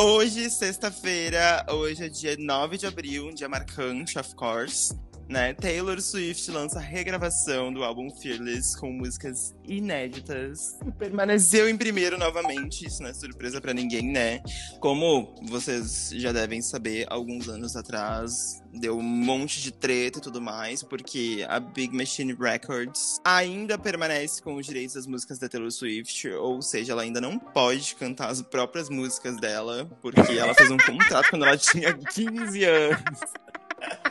Hoje, 0.00 0.48
sexta-feira, 0.48 1.66
hoje 1.68 2.04
é 2.04 2.08
dia 2.08 2.36
9 2.38 2.78
de 2.78 2.86
abril, 2.86 3.26
um 3.26 3.34
dia 3.34 3.48
marcante, 3.48 4.18
of 4.18 4.34
course. 4.36 4.96
Né? 5.30 5.54
Taylor 5.54 6.00
Swift 6.00 6.50
lança 6.50 6.80
a 6.80 6.82
regravação 6.82 7.72
do 7.72 7.84
álbum 7.84 8.10
Fearless 8.10 8.76
com 8.76 8.90
músicas 8.90 9.54
inéditas. 9.64 10.76
Permaneceu 10.98 11.68
em 11.68 11.76
primeiro 11.76 12.18
novamente, 12.18 12.84
isso 12.84 13.00
não 13.00 13.10
é 13.10 13.14
surpresa 13.14 13.60
pra 13.60 13.72
ninguém, 13.72 14.10
né? 14.10 14.42
Como 14.80 15.32
vocês 15.48 16.10
já 16.16 16.32
devem 16.32 16.60
saber, 16.60 17.06
alguns 17.08 17.48
anos 17.48 17.76
atrás 17.76 18.60
deu 18.72 18.98
um 18.98 19.02
monte 19.02 19.62
de 19.62 19.70
treta 19.70 20.18
e 20.18 20.22
tudo 20.22 20.40
mais, 20.40 20.82
porque 20.82 21.46
a 21.48 21.60
Big 21.60 21.96
Machine 21.96 22.34
Records 22.34 23.20
ainda 23.24 23.78
permanece 23.78 24.42
com 24.42 24.56
os 24.56 24.66
direitos 24.66 24.96
das 24.96 25.06
músicas 25.06 25.38
da 25.38 25.48
Taylor 25.48 25.70
Swift, 25.70 26.28
ou 26.28 26.60
seja, 26.60 26.90
ela 26.90 27.02
ainda 27.02 27.20
não 27.20 27.38
pode 27.38 27.94
cantar 27.94 28.30
as 28.30 28.42
próprias 28.42 28.90
músicas 28.90 29.36
dela, 29.36 29.88
porque 30.02 30.32
ela 30.32 30.54
fez 30.54 30.72
um 30.72 30.76
contrato 30.76 31.30
quando 31.30 31.44
ela 31.44 31.56
tinha 31.56 31.96
15 31.96 32.64
anos. 32.64 33.20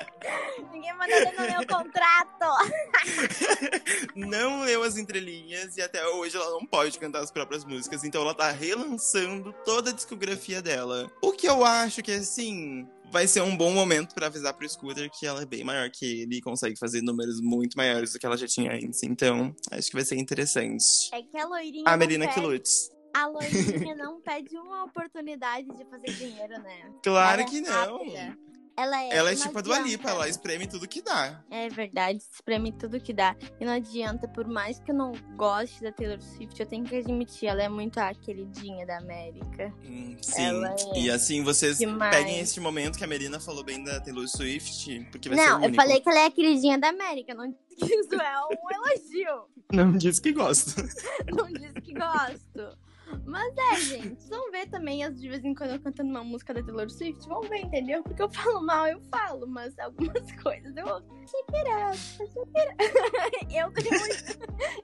Ninguém 0.80 0.94
ler 0.98 1.34
no 1.38 1.58
meu 1.58 1.68
contrato. 1.68 2.46
não 4.16 4.62
leu 4.62 4.82
as 4.84 4.98
entrelinhas 4.98 5.76
e 5.76 5.82
até 5.82 6.06
hoje 6.08 6.38
ela 6.38 6.52
não 6.52 6.66
pode 6.66 6.98
cantar 6.98 7.20
as 7.20 7.32
próprias 7.32 7.66
músicas, 7.66 8.06
então 8.06 8.22
ela 8.22 8.34
tá 8.34 8.50
relançando 8.50 9.54
toda 9.66 9.90
a 9.90 9.94
discografia 9.94 10.62
dela. 10.62 11.12
O 11.22 11.34
que 11.34 11.48
eu 11.48 11.66
acho 11.66 12.02
que 12.02 12.12
assim. 12.12 12.88
Vai 13.12 13.28
ser 13.28 13.42
um 13.42 13.58
bom 13.58 13.72
momento 13.72 14.14
pra 14.14 14.28
avisar 14.28 14.54
pro 14.54 14.70
Scooter 14.70 15.10
que 15.10 15.26
ela 15.26 15.42
é 15.42 15.46
bem 15.46 15.64
maior 15.64 15.90
que 15.90 16.22
ele 16.22 16.36
e 16.38 16.42
consegue 16.42 16.78
fazer 16.78 17.02
números 17.02 17.42
muito 17.42 17.76
maiores 17.76 18.14
do 18.14 18.20
que 18.20 18.26
ela 18.26 18.38
já 18.38 18.46
tinha 18.46 18.72
antes. 18.72 19.02
Então, 19.02 19.52
acho 19.72 19.90
que 19.90 19.96
vai 19.96 20.06
ser 20.06 20.16
interessante. 20.16 20.86
É 21.12 21.24
que 21.24 21.36
a 21.36 21.48
loirinha. 21.48 21.86
A 21.88 21.98
Melina 21.98 22.28
que 22.28 22.40
lute. 22.40 22.70
A 23.12 23.26
loirinha 23.26 23.96
não 23.96 24.22
pede 24.22 24.56
uma 24.56 24.84
oportunidade 24.84 25.68
de 25.76 25.86
fazer 25.86 26.14
dinheiro, 26.14 26.62
né? 26.62 26.94
Claro 27.02 27.42
Ela 27.42 27.50
é 27.50 27.52
que 27.52 27.62
não. 27.62 27.98
rápida. 27.98 28.38
Ela 28.80 29.04
é. 29.04 29.10
Ela 29.16 29.32
é 29.32 29.36
não 29.36 29.42
tipo 29.42 29.58
a 29.60 29.62
Dua 29.62 29.76
adianta. 29.76 29.90
Lipa, 29.92 30.10
ela 30.10 30.30
espreme 30.30 30.68
tudo 30.68 30.88
que 30.88 31.02
dá. 31.02 31.44
É 31.52 31.68
verdade, 31.70 32.20
espreme 32.34 32.72
tudo 32.72 33.00
que 33.00 33.12
dá. 33.14 33.36
E 33.60 33.66
não 33.66 33.74
adianta, 33.74 34.28
por 34.28 34.48
mais 34.48 34.80
que 34.80 34.92
eu 34.92 34.96
não 34.96 35.12
goste 35.36 35.82
da 35.82 35.92
Taylor 35.92 36.22
Swift, 36.22 36.60
eu 36.60 36.66
tenho 36.66 36.86
que 36.86 36.96
admitir, 36.96 37.48
ela 37.48 37.62
é 37.64 37.68
muito 37.70 37.98
a 38.00 38.14
queridinha 38.14 38.86
da 38.86 38.98
América. 39.00 39.74
Hum, 39.86 40.16
sim. 40.22 40.42
Ela 40.44 40.74
é 40.96 41.00
E 41.00 41.12
assim, 41.12 41.44
vocês 41.44 41.78
demais. 41.78 42.16
peguem 42.16 42.40
este 42.40 42.60
momento 42.60 42.98
que 42.98 43.04
a 43.04 43.08
Melina 43.08 43.40
falou 43.40 43.64
bem 43.64 43.84
da 43.84 44.00
Taylor 44.00 44.28
Swift, 44.28 45.08
porque 45.12 45.28
vai 45.30 45.38
ser 45.38 45.44
o 45.44 45.60
Não, 45.60 45.64
eu 45.66 45.74
falei 45.74 46.00
que 46.00 46.10
ela 46.10 46.20
é 46.20 46.26
a 46.28 46.32
queridinha 46.32 46.78
da 46.78 46.90
América, 46.90 47.34
não 47.34 47.48
disse 47.70 47.76
que 47.76 47.86
isso 47.96 48.16
é 48.16 48.40
um 48.46 48.72
elogio. 48.72 49.46
Não 49.72 49.92
disse 49.92 50.22
que 50.22 50.32
gosta. 50.32 50.82
Não 51.32 51.48
disse 51.52 51.74
que 51.82 51.94
gosto. 51.94 52.78
Mas 53.26 53.54
é, 53.58 53.76
gente, 53.82 54.30
vão 54.30 54.52
ver 54.52 54.68
também, 54.68 55.04
as 55.04 55.20
de 55.20 55.30
vez 55.30 55.44
em 55.44 55.54
quando 55.54 55.72
eu 55.72 55.80
cantando 55.80 56.10
uma 56.10 56.24
música 56.24 56.54
da 56.54 56.64
Taylor 56.64 56.90
Swift, 56.90 57.28
vão 57.28 57.42
ver, 57.42 57.60
entendeu? 57.60 58.04
Porque 58.04 58.22
eu 58.22 58.30
falo 58.30 58.62
mal, 58.62 58.88
eu 58.88 59.00
falo, 59.12 59.48
mas 59.48 59.78
algumas 59.80 60.32
coisas 60.42 60.76
eu 60.76 60.86
Shakira, 61.30 61.94
Shakira. 61.94 62.76
Eu 63.52 63.72
tenho 63.72 64.00
muito. 64.00 64.40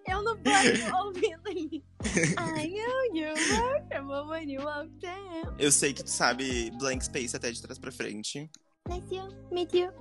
Eu 0.07 0.21
no 0.23 0.31
ouvindo 1.05 1.49
isso. 1.49 1.95
I 2.37 2.67
know 2.67 3.15
you 3.15 3.33
were 4.07 4.27
when 4.27 4.49
you 4.49 4.61
walked 4.61 5.03
in. 5.03 5.55
Eu 5.57 5.71
sei 5.71 5.93
que 5.93 6.03
tu 6.03 6.09
sabe 6.09 6.71
Blank 6.77 7.03
Space 7.05 7.35
até 7.35 7.51
de 7.51 7.61
trás 7.61 7.79
pra 7.79 7.91
frente. 7.91 8.49
Nice 8.87 9.15
you, 9.15 9.27
meet 9.51 9.73
you. 9.73 9.91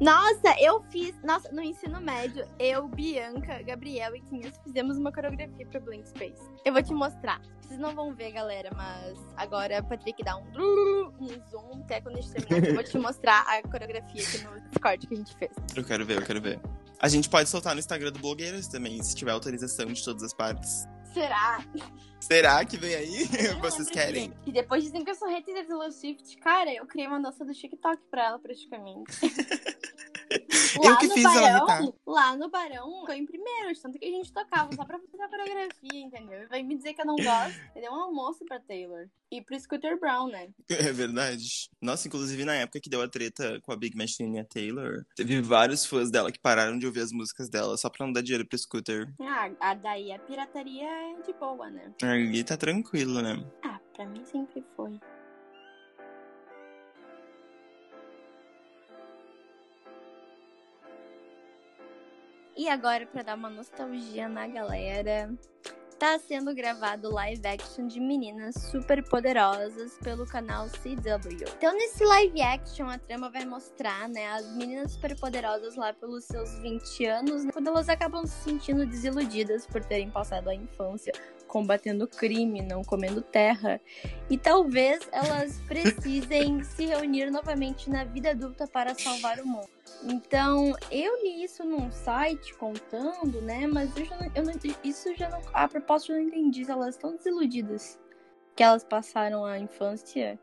Nossa, 0.00 0.56
eu 0.60 0.82
fiz. 0.90 1.14
Nossa, 1.22 1.48
no 1.52 1.62
ensino 1.62 2.00
médio, 2.00 2.44
eu, 2.58 2.88
Bianca, 2.88 3.62
Gabriel 3.62 4.16
e 4.16 4.20
Quinhas 4.22 4.58
fizemos 4.64 4.98
uma 4.98 5.12
coreografia 5.12 5.64
pra 5.66 5.78
Blank 5.78 6.08
Space. 6.08 6.42
Eu 6.64 6.72
vou 6.72 6.82
te 6.82 6.92
mostrar. 6.92 7.40
Vocês 7.60 7.78
não 7.78 7.94
vão 7.94 8.12
ver, 8.12 8.32
galera, 8.32 8.70
mas 8.74 9.16
agora 9.36 9.80
ter 9.82 10.12
que 10.12 10.24
dar 10.24 10.36
um, 10.38 11.12
um 11.20 11.28
zoom 11.50 11.82
até 11.84 12.00
quando 12.00 12.18
a 12.18 12.20
gente 12.20 12.32
terminar. 12.32 12.68
Eu 12.68 12.74
vou 12.74 12.84
te 12.84 12.98
mostrar 12.98 13.42
a 13.42 13.62
coreografia 13.62 14.22
aqui 14.22 14.44
no 14.44 14.60
Discord 14.70 15.06
que 15.06 15.14
a 15.14 15.16
gente 15.16 15.36
fez. 15.36 15.52
Eu 15.76 15.84
quero 15.84 16.04
ver, 16.04 16.18
eu 16.18 16.22
quero 16.22 16.40
ver. 16.40 16.60
A 16.98 17.08
gente 17.08 17.30
pode 17.30 17.48
soltar 17.48 17.74
no 17.74 17.78
Instagram 17.78 18.10
do 18.10 18.18
Blogueiras 18.18 18.66
também, 18.66 19.00
se 19.04 19.14
tiver 19.14 19.30
autorização 19.30 19.86
de 19.86 20.04
todas 20.04 20.22
as 20.24 20.34
partes. 20.34 20.84
Será? 21.12 21.64
Será 22.20 22.64
que 22.64 22.76
vem 22.76 22.94
aí? 22.94 23.22
Eu 23.46 23.58
Vocês 23.60 23.88
lembro 23.88 23.92
querem? 23.92 24.30
que- 24.30 24.38
Que 24.44 24.52
depois 24.52 24.82
dizem 24.84 25.04
que 25.04 25.10
eu 25.10 25.14
sou 25.14 25.28
hater 25.28 25.54
da 25.54 25.64
Taylor 25.64 25.90
Swift. 25.92 26.36
Cara, 26.38 26.72
eu 26.72 26.86
criei 26.86 27.06
uma 27.08 27.20
dança 27.20 27.44
do 27.44 27.52
TikTok 27.52 28.00
pra 28.10 28.24
ela, 28.26 28.38
praticamente. 28.38 29.12
Eu 30.82 30.96
que 30.98 31.08
fiz 31.10 31.24
ela 31.24 31.50
irritar. 31.50 31.82
Lá 32.06 32.36
no 32.36 32.48
Barão, 32.48 33.00
ficou 33.00 33.14
em 33.14 33.26
primeiro, 33.26 33.72
de 33.72 33.80
tanto 33.80 33.98
que 33.98 34.04
a 34.04 34.10
gente 34.10 34.32
tocava 34.32 34.74
só 34.74 34.84
pra 34.84 34.98
fazer 34.98 35.22
a 35.22 35.28
coreografia, 35.28 36.00
entendeu? 36.00 36.42
E 36.42 36.46
vai 36.46 36.62
me 36.62 36.76
dizer 36.76 36.94
que 36.94 37.00
eu 37.02 37.06
não 37.06 37.16
gosto. 37.16 37.60
Entendeu? 37.70 37.92
Um 37.92 38.02
almoço 38.02 38.44
pra 38.44 38.60
Taylor. 38.60 39.06
E 39.30 39.40
pro 39.40 39.58
Scooter 39.58 39.98
Brown, 39.98 40.28
né? 40.28 40.50
É 40.70 40.92
verdade. 40.92 41.70
Nossa, 41.80 42.06
inclusive 42.06 42.44
na 42.44 42.54
época 42.54 42.80
que 42.80 42.90
deu 42.90 43.00
a 43.00 43.08
treta 43.08 43.60
com 43.62 43.72
a 43.72 43.76
Big 43.76 43.96
Machine 43.96 44.36
e 44.36 44.40
a 44.40 44.44
Taylor, 44.44 45.04
teve 45.16 45.40
vários 45.40 45.86
fãs 45.86 46.10
dela 46.10 46.30
que 46.30 46.38
pararam 46.38 46.78
de 46.78 46.86
ouvir 46.86 47.00
as 47.00 47.12
músicas 47.12 47.48
dela 47.48 47.76
só 47.76 47.88
pra 47.88 48.04
não 48.04 48.12
dar 48.12 48.22
dinheiro 48.22 48.46
pro 48.46 48.58
Scooter. 48.58 49.12
Ah, 49.20 49.50
a 49.60 49.74
daí 49.74 50.12
a 50.12 50.18
pirataria 50.18 50.84
é 50.84 51.22
de 51.22 51.32
boa, 51.32 51.70
né? 51.70 51.92
Aí 52.02 52.44
tá 52.44 52.56
tranquilo, 52.56 53.22
né? 53.22 53.42
Ah, 53.64 53.80
pra 53.94 54.06
mim 54.06 54.24
sempre 54.24 54.62
foi. 54.76 55.00
E 62.62 62.68
agora, 62.68 63.04
pra 63.04 63.24
dar 63.24 63.34
uma 63.34 63.50
nostalgia 63.50 64.28
na 64.28 64.46
galera, 64.46 65.28
tá 65.98 66.16
sendo 66.16 66.54
gravado 66.54 67.12
live 67.12 67.44
action 67.44 67.88
de 67.88 67.98
meninas 67.98 68.54
super 68.70 69.02
poderosas 69.02 69.98
pelo 69.98 70.24
canal 70.24 70.68
CW. 70.68 71.44
Então, 71.58 71.72
nesse 71.72 72.04
live 72.04 72.40
action, 72.40 72.88
a 72.88 72.98
trama 72.98 73.32
vai 73.32 73.44
mostrar, 73.44 74.08
né, 74.08 74.28
as 74.28 74.48
meninas 74.54 74.92
super 74.92 75.18
poderosas 75.18 75.74
lá 75.74 75.92
pelos 75.92 76.22
seus 76.24 76.56
20 76.60 77.04
anos, 77.04 77.44
né, 77.44 77.50
quando 77.52 77.66
elas 77.66 77.88
acabam 77.88 78.24
se 78.24 78.44
sentindo 78.44 78.86
desiludidas 78.86 79.66
por 79.66 79.84
terem 79.84 80.08
passado 80.08 80.48
a 80.48 80.54
infância 80.54 81.12
combatendo 81.52 82.08
crime, 82.08 82.62
não 82.62 82.82
comendo 82.82 83.20
terra. 83.20 83.78
E 84.30 84.38
talvez 84.38 85.06
elas 85.12 85.60
precisem 85.68 86.64
se 86.64 86.86
reunir 86.86 87.30
novamente 87.30 87.90
na 87.90 88.04
vida 88.04 88.30
adulta 88.30 88.66
para 88.66 88.94
salvar 88.94 89.38
o 89.38 89.46
mundo. 89.46 89.68
Então, 90.02 90.74
eu 90.90 91.22
li 91.22 91.44
isso 91.44 91.62
num 91.62 91.92
site 91.92 92.54
contando, 92.54 93.42
né? 93.42 93.66
Mas 93.66 93.94
eu 93.94 94.06
já 94.06 94.16
não, 94.16 94.30
eu 94.34 94.44
não- 94.44 94.52
isso 94.82 95.14
já 95.14 95.28
não. 95.28 95.42
A 95.52 95.68
propósito, 95.68 96.12
eu 96.12 96.22
não 96.22 96.24
entendi 96.24 96.64
elas 96.70 96.94
estão 96.94 97.14
desiludidas 97.14 98.00
que 98.56 98.62
elas 98.62 98.82
passaram 98.82 99.44
a 99.44 99.58
infância 99.58 100.40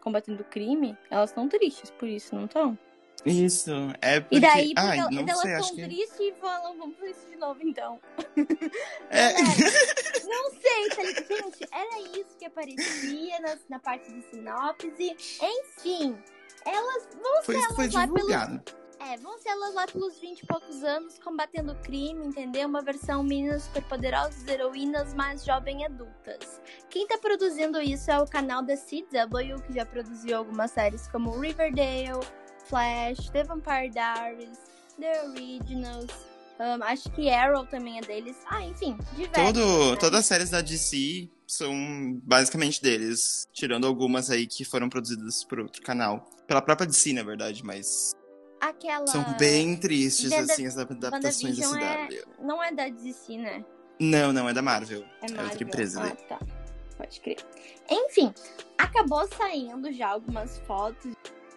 combatendo 0.00 0.42
crime. 0.42 0.98
Elas 1.10 1.30
estão 1.30 1.48
tristes 1.48 1.92
por 1.92 2.08
isso, 2.08 2.34
não 2.34 2.46
estão? 2.46 2.76
Isso, 3.24 3.72
é 4.00 4.20
porque... 4.20 4.36
E 4.36 4.40
daí, 4.40 4.74
porque 4.74 4.88
Ai, 4.88 4.98
elas 4.98 5.16
elas 5.16 5.40
sei, 5.40 5.52
estão 5.52 5.76
que... 5.76 5.84
tristes 5.84 6.20
e 6.20 6.32
falam, 6.40 6.76
vamos 6.76 6.96
fazer 6.96 7.10
isso 7.10 7.26
de 7.30 7.36
novo 7.36 7.60
então. 7.62 8.00
É... 9.10 9.32
Não 10.26 10.50
sei, 10.50 10.88
tá 10.94 11.02
ligado? 11.02 11.26
Gente, 11.28 11.68
era 11.72 12.00
isso 12.18 12.36
que 12.38 12.44
aparecia 12.44 13.40
na, 13.40 13.58
na 13.68 13.78
parte 13.78 14.12
de 14.12 14.22
sinopse. 14.30 15.16
Enfim, 15.40 16.18
elas 16.64 17.08
vão 17.14 17.42
Foi 17.42 17.54
ser 17.54 17.74
foi 17.74 17.84
elas 17.84 17.94
lá 17.94 18.08
pelos. 18.08 18.84
É, 19.00 19.18
vão 19.18 19.38
ser 19.38 19.50
elas 19.50 19.74
lá 19.74 19.86
pelos 19.86 20.18
20 20.18 20.40
e 20.40 20.46
poucos 20.46 20.82
anos 20.82 21.18
combatendo 21.18 21.74
crime, 21.82 22.26
entendeu? 22.26 22.66
Uma 22.66 22.80
versão 22.80 23.22
meninas 23.22 23.64
superpoderosas, 23.64 24.46
heroínas 24.46 25.12
mais 25.12 25.44
jovem 25.44 25.84
adultas. 25.84 26.60
Quem 26.88 27.06
tá 27.06 27.18
produzindo 27.18 27.80
isso 27.82 28.10
é 28.10 28.18
o 28.18 28.26
canal 28.26 28.62
da 28.62 28.76
CW, 28.76 29.62
que 29.66 29.74
já 29.74 29.84
produziu 29.84 30.38
algumas 30.38 30.70
séries 30.70 31.06
como 31.08 31.38
Riverdale, 31.38 32.26
Flash, 32.64 33.30
The 33.30 33.44
Vampire 33.44 33.90
Diaries, 33.90 34.58
The 34.98 35.26
Originals. 35.28 36.10
ahn, 36.58 36.82
acho 36.82 37.10
que 37.10 37.28
Arrow 37.30 37.66
também 37.66 37.98
é 37.98 38.00
deles. 38.00 38.36
Ah, 38.46 38.62
enfim, 38.62 38.96
diversos. 39.16 39.32
Todo, 39.52 39.90
né? 39.92 39.96
todas 39.96 40.20
as 40.20 40.26
séries 40.26 40.50
da 40.50 40.60
DC 40.60 41.28
são 41.46 42.20
basicamente 42.22 42.80
deles. 42.82 43.46
Tirando 43.52 43.86
algumas 43.86 44.30
aí 44.30 44.46
que 44.46 44.64
foram 44.64 44.88
produzidas 44.88 45.44
por 45.44 45.60
outro 45.60 45.82
canal. 45.82 46.24
Pela 46.46 46.62
própria 46.62 46.86
DC, 46.86 47.12
na 47.12 47.22
verdade, 47.22 47.64
mas. 47.64 48.12
Aquela. 48.60 49.06
São 49.06 49.24
bem 49.36 49.76
tristes, 49.76 50.30
Wanda- 50.30 50.52
assim, 50.52 50.66
as 50.66 50.78
adaptações 50.78 51.58
da 51.58 51.68
WandaVision 51.68 51.76
é- 51.82 52.06
CW. 52.08 52.46
Não 52.46 52.62
é 52.62 52.72
da 52.72 52.88
DC, 52.88 53.36
né? 53.36 53.64
Não, 54.00 54.32
não, 54.32 54.48
é 54.48 54.52
da 54.54 54.62
Marvel. 54.62 55.02
É 55.22 55.26
É 55.26 55.28
Marvel. 55.32 55.44
outra 55.50 55.64
empresa, 55.64 56.00
né? 56.02 56.12
Ah, 56.12 56.38
tá. 56.38 56.40
Pode 56.96 57.20
crer. 57.20 57.36
Enfim, 57.90 58.32
acabou 58.78 59.26
saindo 59.36 59.92
já 59.92 60.08
algumas 60.08 60.58
fotos 60.60 61.12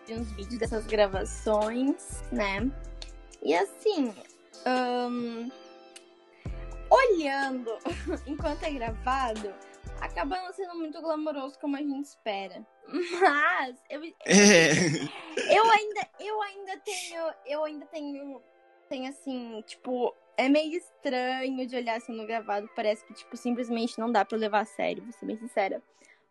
de 0.08 0.14
uns 0.14 0.32
vídeos 0.32 0.58
dessas 0.58 0.88
gravações, 0.88 2.24
né? 2.32 2.72
E 3.44 3.54
assim, 3.54 4.16
ahn, 4.66 5.50
olhando 6.90 7.78
enquanto 8.26 8.64
é 8.64 8.72
gravado, 8.72 9.54
acaba 10.00 10.42
não 10.42 10.54
sendo 10.54 10.76
muito 10.76 11.02
glamouroso 11.02 11.60
como 11.60 11.76
a 11.76 11.80
gente 11.80 12.06
espera. 12.06 12.66
Mas 12.88 13.78
eu, 13.90 14.02
É. 14.26 14.72
eu 15.54 15.72
ainda, 15.72 16.10
eu 16.20 16.42
ainda 16.42 16.78
tenho, 16.78 17.34
eu 17.46 17.64
ainda 17.66 17.86
tenho, 17.88 18.42
tenho 18.90 19.10
assim, 19.10 19.62
tipo, 19.68 20.16
é 20.38 20.48
meio 20.48 20.78
estranho 20.78 21.68
de 21.68 21.76
olhar 21.76 22.00
sendo 22.00 22.26
gravado, 22.26 22.70
parece 22.76 23.06
que, 23.06 23.14
tipo, 23.14 23.36
simplesmente 23.36 24.00
não 24.00 24.10
dá 24.10 24.24
pra 24.24 24.38
levar 24.38 24.62
a 24.62 24.66
sério, 24.66 25.04
vou 25.04 25.12
ser 25.12 25.26
bem 25.26 25.38
sincera. 25.38 25.84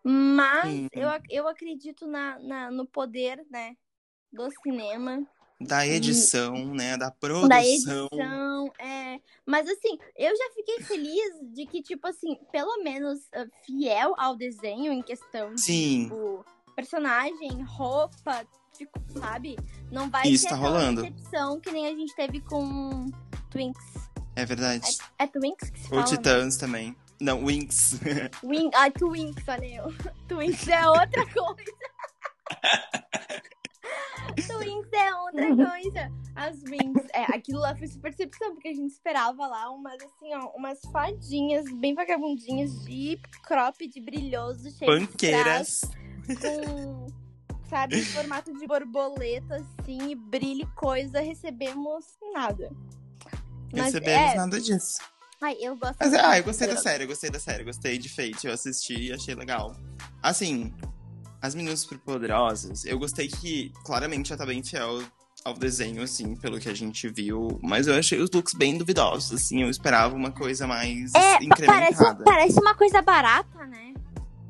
Mas 0.09 0.71
Sim. 0.73 0.89
eu, 0.93 1.09
eu 1.29 1.49
acredito 1.49 2.07
na, 2.07 2.39
na- 2.39 2.71
no 2.71 2.87
poder, 2.87 3.45
né, 3.51 3.75
do 4.33 4.49
cinema, 4.63 5.27
Da 5.61 5.85
edição, 5.87 6.75
né? 6.75 6.97
Da 6.97 7.11
produção. 7.11 7.49
da 7.49 7.61
edição, 7.61 8.73
é. 8.79 9.21
Mas 9.45 9.69
assim, 9.69 9.99
eu 10.17 10.37
já 10.37 10.51
fiquei 10.55 10.81
feliz 10.85 11.41
de 11.55 11.67
que, 11.67 11.83
tipo 11.83 12.07
assim, 12.07 12.39
pelo 12.53 12.85
menos 12.85 13.21
ah, 13.35 13.47
fiel 13.65 14.15
ao 14.19 14.37
desenho 14.37 14.93
em 14.93 15.03
questão 15.03 15.55
de 15.55 15.61
Sim, 15.61 16.03
tipo, 16.05 16.45
personagem, 16.77 17.63
roupa, 17.63 18.47
tipo, 18.77 18.93
sabe? 19.19 19.57
Não 19.91 20.09
vai 20.11 20.29
Isso 20.29 20.45
ter 20.45 20.51
tá 20.51 20.57
rolando. 20.57 21.03
decepção 21.03 21.59
que 21.59 21.73
nem 21.73 21.87
a 21.87 21.91
gente 21.97 22.15
teve 22.15 22.41
com 22.43 23.07
Twinks. 23.51 23.85
é 24.37 24.45
verdade. 24.45 24.99
É 25.19 25.27
Twinks 25.27 25.71
que 25.71 25.79
se 25.81 25.85
Ou 25.87 25.91
fala? 26.01 26.03
né? 26.03 26.17
Titãs 26.17 26.57
também. 26.59 26.95
Não, 27.21 27.45
Winx. 27.45 28.01
Win... 28.45 28.71
Ah, 28.75 28.91
Twinks, 28.91 29.45
olha 29.49 29.67
eu. 29.67 29.95
Twinks 30.29 30.69
é 30.69 30.89
outra 30.89 31.25
coisa. 31.27 31.73
Twinks 34.47 34.93
é 34.93 35.15
outra 35.15 35.57
coisa. 35.57 36.13
As 36.35 36.63
Wings, 36.65 37.07
é, 37.15 37.23
aquilo 37.35 37.61
lá 37.61 37.75
foi 37.75 37.87
super 37.87 38.11
decepção, 38.11 38.53
porque 38.53 38.69
a 38.69 38.75
gente 38.75 38.93
esperava 38.93 39.47
lá 39.47 39.71
umas, 39.71 40.03
assim, 40.03 40.35
ó, 40.35 40.51
umas 40.55 40.81
fadinhas 40.93 41.65
bem 41.81 41.95
vagabundinhas 41.95 42.85
de 42.85 43.19
cropped 43.43 43.99
brilhoso, 44.01 44.71
cheio 44.77 44.99
de 45.01 45.07
Panqueiras. 45.07 45.91
com, 46.27 47.07
sabe, 47.71 47.99
em 47.99 48.05
formato 48.05 48.53
de 48.53 48.67
borboleta, 48.67 49.65
assim, 49.81 50.11
e 50.11 50.15
brilho 50.15 50.65
e 50.65 50.75
coisa, 50.75 51.21
recebemos 51.21 52.05
nada. 52.35 52.71
Mas 53.73 53.87
Recebemos 53.87 54.33
é, 54.33 54.35
nada 54.37 54.61
disso. 54.61 54.99
Ai, 55.43 55.57
eu 55.61 55.77
gosto 55.77 55.97
Mas, 56.01 56.15
ah, 56.15 56.39
eu 56.39 56.45
gostei 56.45 56.67
da 56.69 56.77
série, 56.77 57.05
eu 57.05 57.09
gostei 57.09 57.31
da 57.31 57.39
série, 57.39 57.65
gostei 57.65 57.99
de 57.99 58.09
Fate, 58.09 58.47
eu 58.47 58.53
assisti 58.53 59.09
e 59.09 59.13
achei 59.13 59.35
legal. 59.35 59.75
Assim, 60.23 60.73
as 61.41 61.55
meninas 61.55 61.81
superpoderosas, 61.81 62.85
eu 62.85 62.99
gostei 62.99 63.29
que 63.29 63.73
claramente 63.85 64.31
já 64.31 64.37
tá 64.37 64.47
bem 64.47 64.63
fiel 64.65 65.03
ao 65.45 65.55
desenho, 65.55 66.03
assim, 66.03 66.35
pelo 66.35 66.59
que 66.59 66.69
a 66.69 66.75
gente 66.75 67.09
viu. 67.09 67.61
Mas 67.63 67.87
eu 67.87 67.95
achei 67.95 68.19
os 68.21 68.31
looks 68.31 68.55
bem 68.55 68.77
duvidosos, 68.77 69.33
assim, 69.33 69.63
eu 69.63 69.71
esperava 69.71 70.15
uma 70.15 70.33
coisa 70.33 70.67
mais 70.67 71.15
É, 71.15 71.21
parece, 71.21 71.45
incrementada. 71.45 72.25
parece 72.25 72.61
uma 72.61 72.75
coisa 72.75 73.01
barata, 73.03 73.65
né? 73.67 73.95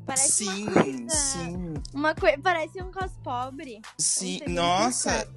Parece 0.07 0.45
sim, 0.45 0.63
uma 0.63 0.83
coisa... 0.83 1.09
sim, 1.09 1.73
Uma 1.93 2.15
coisa, 2.15 2.37
parece 2.41 2.81
um 2.81 2.91
cos 2.91 3.11
pobre. 3.21 3.81
sim. 3.97 4.39
Nossa, 4.47 5.27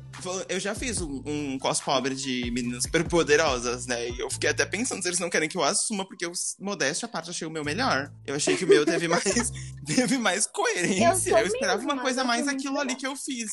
eu 0.49 0.61
já 0.61 0.77
fiz 0.77 1.01
um, 1.01 1.23
um 1.27 1.59
cos 1.59 1.81
pobre 1.81 2.15
de 2.15 2.49
meninas 2.53 2.85
superpoderosas, 2.85 3.87
né? 3.87 4.09
E 4.09 4.21
eu 4.21 4.31
fiquei 4.31 4.49
até 4.51 4.65
pensando 4.65 5.03
se 5.03 5.09
eles 5.09 5.19
não 5.19 5.29
querem 5.29 5.49
que 5.49 5.59
eu 5.59 5.65
assuma, 5.65 6.05
porque 6.07 6.25
eu, 6.25 6.33
modéstia 6.61 7.07
à 7.07 7.09
parte, 7.09 7.31
achei 7.31 7.49
o 7.49 7.51
meu 7.51 7.65
melhor. 7.65 8.13
Eu 8.25 8.37
achei 8.37 8.57
que 8.57 8.65
o 8.65 8.69
meu 8.69 8.87
teve 8.87 9.09
mais, 9.09 9.25
teve 9.85 10.19
mais 10.19 10.47
coerência. 10.47 11.31
Eu 11.31 11.39
Eu, 11.39 11.47
esperava 11.47 11.79
mesma, 11.79 11.95
uma 11.95 12.03
coisa 12.03 12.23
mais 12.23 12.47
aquilo 12.47 12.79
ali 12.79 12.95
que 12.95 13.07
eu 13.07 13.17
fiz. 13.17 13.51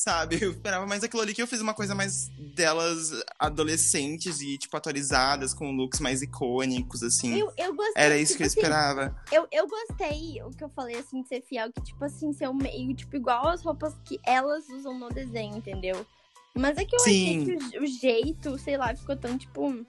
Sabe? 0.00 0.38
Eu 0.40 0.52
esperava 0.52 0.86
mais 0.86 1.04
aquilo 1.04 1.20
ali 1.20 1.34
que 1.34 1.42
eu 1.42 1.46
fiz 1.46 1.60
uma 1.60 1.74
coisa 1.74 1.94
mais 1.94 2.28
delas 2.54 3.12
adolescentes 3.38 4.40
e, 4.40 4.56
tipo, 4.56 4.74
atualizadas, 4.74 5.52
com 5.52 5.70
looks 5.72 6.00
mais 6.00 6.22
icônicos, 6.22 7.02
assim. 7.02 7.38
Eu, 7.38 7.52
eu 7.54 7.74
gostei. 7.74 8.02
Era 8.02 8.16
isso 8.16 8.34
que 8.34 8.42
eu 8.42 8.48
tipo 8.48 8.60
assim, 8.60 8.66
esperava. 8.66 9.14
Eu, 9.30 9.46
eu 9.52 9.68
gostei 9.68 10.42
o 10.42 10.50
que 10.52 10.64
eu 10.64 10.70
falei, 10.70 10.96
assim, 10.96 11.20
de 11.20 11.28
ser 11.28 11.42
fiel, 11.42 11.70
que, 11.70 11.82
tipo 11.82 12.02
assim, 12.02 12.32
ser 12.32 12.48
um 12.48 12.54
meio, 12.54 12.94
tipo, 12.94 13.14
igual 13.14 13.48
as 13.48 13.62
roupas 13.62 13.94
que 14.06 14.18
elas 14.24 14.66
usam 14.70 14.98
no 14.98 15.10
desenho, 15.10 15.58
entendeu? 15.58 16.06
Mas 16.54 16.78
é 16.78 16.84
que 16.86 16.96
eu 16.96 17.00
Sim. 17.00 17.42
achei 17.42 17.58
que 17.58 17.78
o, 17.78 17.82
o 17.82 17.86
jeito, 17.86 18.58
sei 18.58 18.78
lá, 18.78 18.96
ficou 18.96 19.16
tão, 19.16 19.36
tipo. 19.36 19.84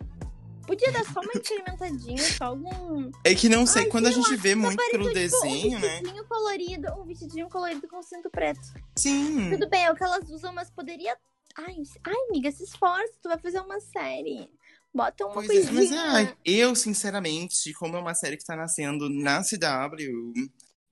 Podia 0.65 0.91
dar 0.91 1.03
só 1.05 1.19
uma 1.19 1.31
experimentadinha, 1.33 2.17
só 2.37 2.45
algum. 2.45 3.11
É 3.23 3.33
que 3.35 3.49
não 3.49 3.65
sei, 3.65 3.83
Ai, 3.83 3.89
quando 3.89 4.07
a 4.07 4.11
gente 4.11 4.35
vê 4.35 4.55
muito 4.55 4.77
pelo 4.91 5.05
tipo, 5.05 5.13
desenho, 5.13 5.77
um 5.77 5.81
né? 5.81 5.89
vestidinho 5.99 6.25
colorido, 6.25 6.87
um 6.99 7.05
vestidinho 7.05 7.49
colorido 7.49 7.87
com 7.87 8.01
cinto 8.01 8.29
preto. 8.29 8.61
Sim. 8.95 9.49
Tudo 9.51 9.69
bem, 9.69 9.85
é 9.85 9.91
o 9.91 9.95
que 9.95 10.03
elas 10.03 10.29
usam, 10.29 10.53
mas 10.53 10.69
poderia. 10.69 11.17
Ai, 11.57 11.75
ai, 12.05 12.15
amiga, 12.29 12.51
se 12.51 12.63
esforça, 12.63 13.13
tu 13.21 13.27
vai 13.29 13.37
fazer 13.37 13.59
uma 13.59 13.79
série. 13.79 14.49
Bota 14.93 15.25
uma 15.25 15.33
Pois 15.33 15.49
é, 15.49 15.53
coisinha. 15.53 15.73
mas 15.73 15.91
ai, 15.91 16.37
eu, 16.45 16.75
sinceramente, 16.75 17.73
como 17.73 17.95
é 17.95 17.99
uma 17.99 18.13
série 18.13 18.37
que 18.37 18.45
tá 18.45 18.55
nascendo 18.55 19.09
na 19.09 19.41
CW, 19.41 20.33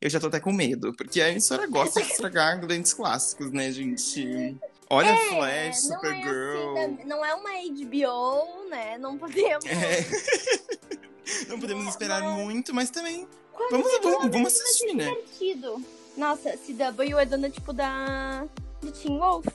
eu 0.01 0.09
já 0.09 0.19
tô 0.19 0.27
até 0.27 0.39
com 0.39 0.53
medo, 0.53 0.93
porque 0.95 1.21
a 1.21 1.29
emissora 1.29 1.67
gosta 1.67 2.01
de 2.01 2.09
estragar 2.09 2.59
grandes 2.59 2.93
clássicos, 2.93 3.51
né, 3.51 3.71
gente? 3.71 4.57
Olha 4.89 5.15
Flash, 5.15 5.83
não 5.83 5.95
Supergirl. 5.95 6.77
É, 6.77 6.85
assim, 6.85 6.93
né? 6.95 7.03
não 7.05 7.23
é 7.23 7.35
uma 7.35 7.49
HBO, 7.51 8.69
né? 8.69 8.97
Não 8.97 9.17
podemos. 9.17 9.65
É. 9.65 10.05
Não 11.47 11.59
podemos 11.59 11.87
esperar 11.87 12.23
Mas- 12.23 12.37
muito, 12.37 12.73
mas 12.73 12.89
também 12.89 13.27
Quase 13.53 13.71
vamos, 13.71 13.91
vamos, 14.01 14.31
vamos 14.31 14.47
assistir, 14.55 14.95
né? 14.95 15.05
divertido. 15.09 15.79
Nossa, 16.17 16.57
CW 16.57 17.19
é 17.19 17.25
dona 17.25 17.51
tipo 17.51 17.71
da. 17.71 18.47
de 18.81 18.91
Teen 18.91 19.19
Wolf. 19.19 19.45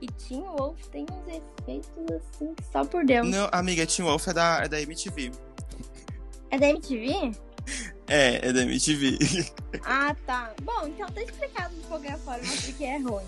E 0.00 0.06
Teen 0.08 0.42
Wolf 0.42 0.76
tem 0.88 1.06
uns 1.08 1.28
efeitos 1.28 1.90
assim 2.16 2.52
que 2.54 2.64
só 2.72 2.84
por 2.84 3.04
Deus. 3.04 3.28
Não, 3.28 3.48
amiga, 3.52 3.86
Teen 3.86 4.04
Wolf 4.08 4.26
é 4.26 4.32
da, 4.32 4.62
é 4.64 4.68
da 4.68 4.80
MTV. 4.80 5.30
É 6.50 6.58
da 6.58 6.68
MTV? 6.68 7.30
É, 8.08 8.48
é 8.48 8.52
da 8.52 8.62
MTV. 8.62 9.18
Ah, 9.84 10.16
tá. 10.26 10.52
Bom, 10.62 10.88
então 10.88 11.06
tá 11.10 11.22
explicado 11.22 11.72
de 11.76 11.82
qualquer 11.82 12.18
forma 12.18 12.42
porque 12.64 12.82
é 12.84 12.98
ruim. 12.98 13.24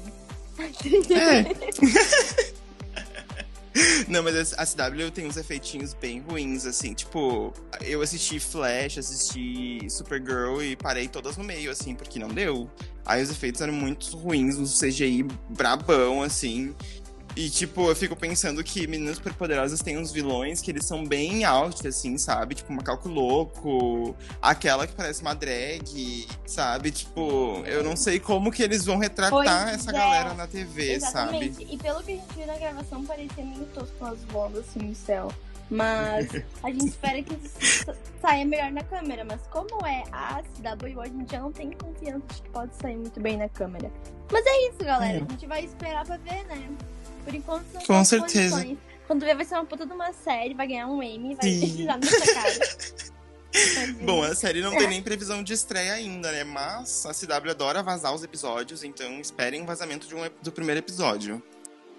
É. 1.11 2.53
Não, 4.07 4.23
mas 4.23 4.53
a 4.55 4.67
CW 4.67 5.11
tem 5.13 5.27
uns 5.27 5.37
efeitinhos 5.37 5.95
bem 5.95 6.21
ruins, 6.21 6.67
assim. 6.67 6.93
Tipo, 6.93 7.55
eu 7.81 8.03
assisti 8.03 8.39
Flash, 8.39 8.99
assisti 8.99 9.79
Supergirl 9.89 10.61
e 10.63 10.77
parei 10.77 11.09
todas 11.09 11.37
no 11.37 11.45
meio, 11.45 11.71
assim, 11.71 11.95
porque 11.95 12.19
não 12.19 12.29
deu. 12.29 12.69
Aí 13.05 13.23
os 13.23 13.31
efeitos 13.31 13.61
eram 13.61 13.73
muito 13.73 14.15
ruins, 14.17 14.59
um 14.59 14.65
CGI 14.65 15.27
brabão, 15.49 16.23
assim. 16.23 16.75
E, 17.35 17.49
tipo, 17.49 17.89
eu 17.89 17.97
fico 17.97 18.15
pensando 18.15 18.63
que 18.63 18.87
Meninas 18.87 19.17
Superpoderosas 19.17 19.81
tem 19.81 19.99
uns 19.99 20.13
vilões 20.13 20.61
que 20.61 20.71
eles 20.71 20.85
são 20.85 21.05
bem 21.05 21.45
out, 21.45 21.87
assim, 21.87 22.19
sabe? 22.19 22.55
Tipo, 22.55 22.73
Macaco 22.73 23.09
Louco, 23.09 24.15
aquela 24.41 24.87
que 24.87 24.95
parece 24.95 25.23
uma 25.23 25.35
drag, 25.35 26.27
sabe? 26.47 26.91
Tipo, 26.91 27.63
eu 27.65 27.83
não 27.83 27.97
sei 27.97 28.21
como 28.21 28.53
que 28.53 28.63
eles 28.63 28.85
vão 28.85 28.99
retratar 28.99 29.31
Pois 29.31 29.75
essa 29.75 29.91
é. 29.91 29.95
galera 29.95 30.35
na 30.35 30.47
TV, 30.47 31.01
sabe? 31.01 31.47
Exatamente. 31.47 31.75
E 31.75 31.79
pelo 31.79 32.03
que 32.03 32.13
a 32.13 32.17
gente 32.17 32.35
viu 32.35 32.47
na 32.47 32.59
gravação, 32.59 33.05
parecia 33.05 33.45
meio 33.45 33.65
tosco 33.75 34.05
as 34.05 34.19
bolas 34.25 34.59
assim 34.59 34.81
no 34.81 34.95
céu. 34.95 35.33
Mas 35.71 36.29
a 36.63 36.71
gente 36.71 36.89
espera 36.89 37.23
que 37.23 37.35
isso 37.35 37.95
saia 38.21 38.45
melhor 38.45 38.71
na 38.71 38.85
câmera. 38.85 39.25
Mas 39.25 39.41
como 39.51 39.87
é 39.87 40.05
a 40.13 40.43
CW, 40.43 41.01
a 41.01 41.07
gente 41.07 41.33
já 41.33 41.41
não 41.41 41.51
tem 41.51 41.71
confiança 41.71 42.27
de 42.29 42.43
que 42.43 42.51
pode 42.51 42.75
sair 42.77 42.97
muito 42.99 43.19
bem 43.19 43.39
na 43.39 43.49
câmera. 43.49 43.91
Mas 44.31 44.45
é 44.47 44.69
isso, 44.69 44.85
galera. 44.85 45.19
É. 45.19 45.23
A 45.23 45.31
gente 45.31 45.47
vai 45.47 45.65
esperar 45.65 46.05
pra 46.05 46.19
ver, 46.19 46.45
né? 46.45 46.69
Por 47.25 47.35
enquanto 47.35 47.65
são 47.73 47.83
Com 47.83 47.95
as 47.95 48.09
certeza. 48.09 48.57
condições. 48.57 48.79
Quando 49.07 49.25
ver, 49.25 49.35
vai 49.37 49.45
ser 49.45 49.55
uma 49.55 49.65
puta 49.65 49.85
de 49.85 49.93
uma 49.93 50.13
série, 50.13 50.55
vai 50.55 50.67
ganhar 50.67 50.87
um 50.87 51.03
Emmy, 51.03 51.35
vai 51.35 51.51
já 51.53 51.97
na 51.97 51.99
nossa 51.99 52.35
cara. 52.35 53.03
Bom, 54.03 54.23
a 54.23 54.35
série 54.35 54.63
não 54.63 54.77
tem 54.77 54.89
nem 54.89 55.03
previsão 55.03 55.43
de 55.43 55.53
estreia 55.53 55.93
ainda, 55.93 56.33
né? 56.33 56.43
Mas 56.45 57.05
a 57.05 57.13
CW 57.13 57.51
adora 57.51 57.83
vazar 57.83 58.15
os 58.15 58.23
episódios, 58.23 58.83
então 58.83 59.21
esperem 59.21 59.63
o 59.63 59.67
vazamento 59.67 60.07
de 60.07 60.15
um, 60.15 60.21
do 60.41 60.51
primeiro 60.51 60.79
episódio. 60.79 61.43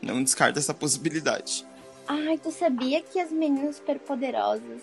Não 0.01 0.23
descarta 0.23 0.59
essa 0.59 0.73
possibilidade. 0.73 1.65
Ai, 2.07 2.37
tu 2.37 2.51
sabia 2.51 3.01
que 3.01 3.19
As 3.19 3.31
Meninas 3.31 3.75
Superpoderosas 3.77 4.81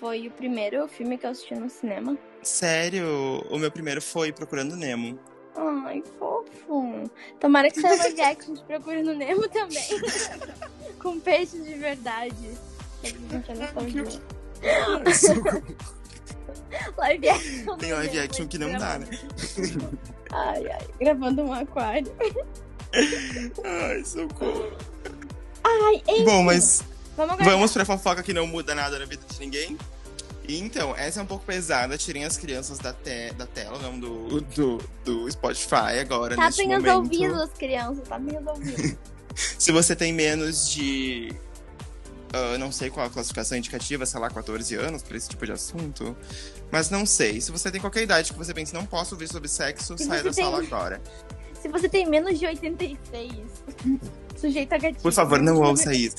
foi 0.00 0.26
o 0.26 0.30
primeiro 0.32 0.86
filme 0.88 1.16
que 1.16 1.24
eu 1.24 1.30
assisti 1.30 1.54
no 1.54 1.70
cinema? 1.70 2.18
Sério, 2.42 3.06
o 3.48 3.56
meu 3.58 3.70
primeiro 3.70 4.02
foi 4.02 4.32
Procurando 4.32 4.76
Nemo. 4.76 5.18
Ai, 5.56 6.02
fofo. 6.18 7.10
Tomara 7.40 7.70
que 7.70 7.80
saia 7.80 7.96
live 8.02 8.20
action 8.20 8.52
de 8.54 8.62
Procura 8.62 9.02
no 9.02 9.14
Nemo 9.14 9.48
também. 9.48 9.88
Com 11.00 11.18
peixes 11.20 11.64
de 11.64 11.74
verdade. 11.74 12.58
É 13.02 13.12
live 16.96 17.28
action. 17.28 17.76
Tem 17.76 17.92
live 17.92 18.18
action 18.18 18.46
que 18.46 18.56
não 18.58 18.72
dá, 18.72 18.98
né? 18.98 19.06
Ai, 20.32 20.66
ai, 20.70 20.86
gravando 21.00 21.42
um 21.42 21.52
aquário. 21.52 22.10
Ai, 23.64 24.04
socorro. 24.04 24.72
Ai, 25.64 26.02
enfim. 26.08 26.24
Bom, 26.24 26.44
mas 26.44 26.84
Vamos 27.16 27.44
vamos 27.44 27.72
pra 27.72 27.84
fofoca 27.84 28.22
que 28.22 28.32
não 28.32 28.46
muda 28.46 28.74
nada 28.74 28.98
na 28.98 29.04
vida 29.04 29.22
de 29.28 29.38
ninguém. 29.38 29.76
Então, 30.48 30.94
essa 30.96 31.20
é 31.20 31.22
um 31.22 31.26
pouco 31.26 31.44
pesada. 31.44 31.96
Tirem 31.96 32.24
as 32.24 32.36
crianças 32.36 32.78
da, 32.78 32.92
te 32.92 33.32
da 33.34 33.46
tela, 33.46 33.78
não 33.78 33.98
do, 33.98 34.40
do, 34.40 34.78
do 35.04 35.30
Spotify 35.30 35.98
agora, 36.00 36.36
neste 36.36 36.62
Tapem 36.62 36.76
os 36.76 36.82
momento. 36.82 36.96
ouvidos, 36.96 37.50
crianças. 37.58 38.08
Tapem 38.08 38.38
os 38.38 38.46
ouvidos. 38.46 38.96
Se 39.58 39.72
você 39.72 39.96
tem 39.96 40.12
menos 40.12 40.68
de. 40.70 41.32
ah, 42.34 42.58
não 42.58 42.70
sei 42.72 42.90
qual 42.90 43.06
a 43.06 43.10
classificação 43.10 43.56
indicativa, 43.56 44.04
sei 44.04 44.20
lá, 44.20 44.28
14 44.28 44.74
anos 44.74 45.02
para 45.02 45.16
esse 45.16 45.28
tipo 45.28 45.46
de 45.46 45.52
assunto. 45.52 46.16
Mas 46.70 46.90
não 46.90 47.06
sei. 47.06 47.40
Se 47.40 47.50
você 47.52 47.70
tem 47.70 47.80
qualquer 47.80 48.02
idade 48.02 48.32
que 48.32 48.38
você 48.38 48.52
pense, 48.52 48.74
não 48.74 48.84
posso 48.84 49.14
ouvir 49.14 49.28
sobre 49.28 49.48
sexo, 49.48 49.96
Se 49.96 50.04
saia 50.04 50.22
da 50.22 50.30
tem- 50.32 50.44
sala 50.44 50.58
agora. 50.62 51.00
Se 51.62 51.68
você 51.68 51.88
tem 51.88 52.06
menos 52.08 52.38
de 52.40 52.44
86, 52.46 53.32
sujeito 54.36 54.72
a 54.72 54.78
gatilho. 54.78 55.00
Por 55.00 55.12
favor, 55.12 55.40
não 55.40 55.60
ouça 55.60 55.94
isso. 55.94 56.16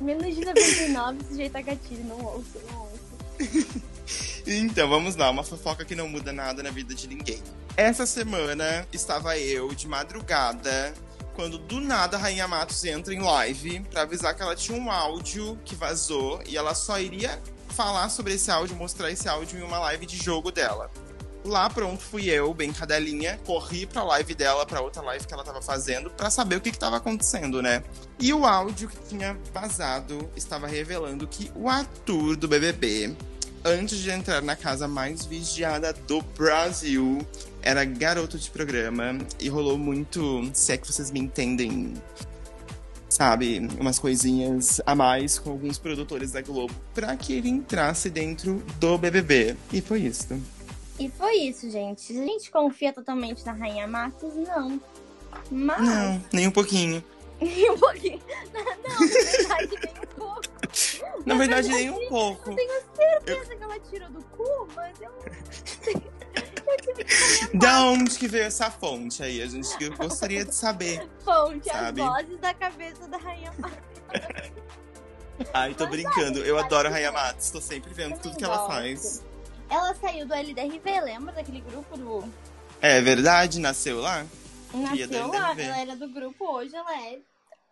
Menos 0.00 0.34
de 0.34 0.44
99, 0.44 1.18
sujeito 1.30 1.56
a 1.56 1.62
gatilho. 1.62 2.04
Não 2.04 2.20
ouça, 2.22 2.58
não 2.70 2.80
ouça. 2.82 2.92
Então, 4.44 4.88
vamos 4.88 5.14
lá, 5.14 5.30
uma 5.30 5.44
fofoca 5.44 5.84
que 5.84 5.94
não 5.94 6.08
muda 6.08 6.32
nada 6.32 6.62
na 6.62 6.70
vida 6.70 6.94
de 6.94 7.06
ninguém. 7.06 7.40
Essa 7.76 8.04
semana 8.04 8.86
estava 8.92 9.38
eu 9.38 9.72
de 9.72 9.86
madrugada, 9.86 10.92
quando 11.34 11.58
do 11.58 11.80
nada 11.80 12.16
a 12.16 12.20
Rainha 12.20 12.46
Matos 12.46 12.84
entra 12.84 13.14
em 13.14 13.20
live 13.20 13.80
pra 13.90 14.02
avisar 14.02 14.34
que 14.34 14.42
ela 14.42 14.54
tinha 14.54 14.76
um 14.76 14.90
áudio 14.90 15.58
que 15.64 15.74
vazou 15.74 16.42
e 16.46 16.56
ela 16.56 16.74
só 16.74 16.98
iria 16.98 17.40
falar 17.68 18.08
sobre 18.10 18.34
esse 18.34 18.50
áudio, 18.50 18.76
mostrar 18.76 19.10
esse 19.10 19.28
áudio 19.28 19.58
em 19.58 19.62
uma 19.62 19.78
live 19.78 20.04
de 20.04 20.16
jogo 20.16 20.50
dela. 20.50 20.90
Lá 21.44 21.68
pronto, 21.68 22.00
fui 22.00 22.28
eu, 22.30 22.54
bem 22.54 22.72
cadelinha, 22.72 23.38
corri 23.44 23.84
pra 23.84 24.04
live 24.04 24.34
dela, 24.34 24.64
pra 24.64 24.80
outra 24.80 25.02
live 25.02 25.26
que 25.26 25.34
ela 25.34 25.42
tava 25.42 25.60
fazendo, 25.60 26.08
pra 26.10 26.30
saber 26.30 26.56
o 26.56 26.60
que 26.60 26.70
que 26.70 26.78
tava 26.78 26.98
acontecendo, 26.98 27.60
né? 27.60 27.82
E 28.20 28.32
o 28.32 28.46
áudio 28.46 28.88
que 28.88 29.08
tinha 29.08 29.36
vazado 29.52 30.30
estava 30.36 30.68
revelando 30.68 31.26
que 31.26 31.50
o 31.54 31.68
Arthur 31.68 32.36
do 32.36 32.46
BBB 32.46 33.16
antes 33.64 33.98
de 33.98 34.10
entrar 34.10 34.42
na 34.42 34.56
casa 34.56 34.88
mais 34.88 35.24
vigiada 35.24 35.92
do 35.92 36.20
Brasil, 36.36 37.18
era 37.62 37.84
garoto 37.84 38.38
de 38.38 38.50
programa 38.50 39.18
e 39.38 39.48
rolou 39.48 39.78
muito, 39.78 40.50
se 40.52 40.72
é 40.72 40.76
que 40.76 40.86
vocês 40.86 41.10
me 41.10 41.20
entendem, 41.20 41.94
sabe, 43.08 43.68
umas 43.78 43.98
coisinhas 43.98 44.80
a 44.84 44.94
mais 44.94 45.38
com 45.38 45.50
alguns 45.50 45.78
produtores 45.78 46.32
da 46.32 46.42
Globo 46.42 46.74
pra 46.94 47.16
que 47.16 47.34
ele 47.34 47.48
entrasse 47.48 48.10
dentro 48.10 48.62
do 48.80 48.98
BBB. 48.98 49.56
E 49.72 49.80
foi 49.80 50.00
isso. 50.00 50.28
E 51.02 51.10
foi 51.10 51.34
isso, 51.34 51.68
gente. 51.68 52.12
A 52.16 52.24
gente 52.24 52.48
confia 52.48 52.92
totalmente 52.92 53.44
na 53.44 53.50
Rainha 53.50 53.88
Matos? 53.88 54.32
Não. 54.36 54.80
Mas. 55.50 55.80
Não, 55.80 56.24
nem 56.32 56.46
um 56.46 56.50
pouquinho. 56.52 57.04
Nem 57.40 57.72
um 57.72 57.76
pouquinho. 57.78 58.20
Não, 58.54 58.94
na 58.94 59.04
verdade, 59.04 59.80
nem 59.80 59.90
um 59.90 60.06
pouco. 60.16 60.42
Na 61.26 61.34
verdade, 61.34 61.68
nem 61.68 61.90
um 61.90 62.08
pouco. 62.08 62.50
Eu 62.50 62.56
tenho 62.56 62.82
certeza 62.94 63.56
que 63.56 63.62
ela 63.64 63.80
tirou 63.80 64.10
do 64.10 64.22
cu, 64.26 64.68
mas 64.76 64.96
eu. 65.00 65.12
eu 67.52 67.58
Da 67.58 67.84
onde 67.86 68.16
que 68.16 68.28
veio 68.28 68.44
essa 68.44 68.70
fonte 68.70 69.24
aí? 69.24 69.42
A 69.42 69.46
gente 69.46 69.68
eu 69.82 69.96
gostaria 69.96 70.44
de 70.44 70.54
saber. 70.54 71.08
fonte 71.24 71.68
Sabe? 71.68 72.00
as 72.00 72.06
vozes 72.06 72.38
da 72.38 72.54
cabeça 72.54 73.08
da 73.08 73.18
Rainha 73.18 73.52
Matos. 73.58 74.52
Ai, 75.52 75.74
tô 75.74 75.84
Mas, 75.84 75.90
brincando. 75.92 76.38
olha, 76.38 76.46
Eu 76.46 76.58
adoro 76.58 76.86
a 76.88 76.90
Rainha 76.92 77.08
é. 77.08 77.10
Matos. 77.10 77.50
Tô 77.50 77.60
sempre 77.60 77.92
vendo 77.92 78.18
tudo 78.20 78.36
que 78.36 78.44
ela 78.44 78.58
gosto. 78.58 78.70
faz. 78.70 79.31
Ela 79.72 79.94
saiu 79.94 80.26
do 80.26 80.34
LDRV, 80.34 81.00
lembra 81.00 81.32
daquele 81.32 81.62
grupo 81.62 81.96
do. 81.96 82.24
É 82.82 83.00
verdade? 83.00 83.58
Nasceu 83.58 84.00
lá? 84.00 84.26
Nasceu 84.74 85.28
lá, 85.28 85.52
ela 85.58 85.78
era 85.78 85.96
do 85.96 86.08
grupo, 86.08 86.44
hoje 86.46 86.76
ela 86.76 86.94
é 87.06 87.18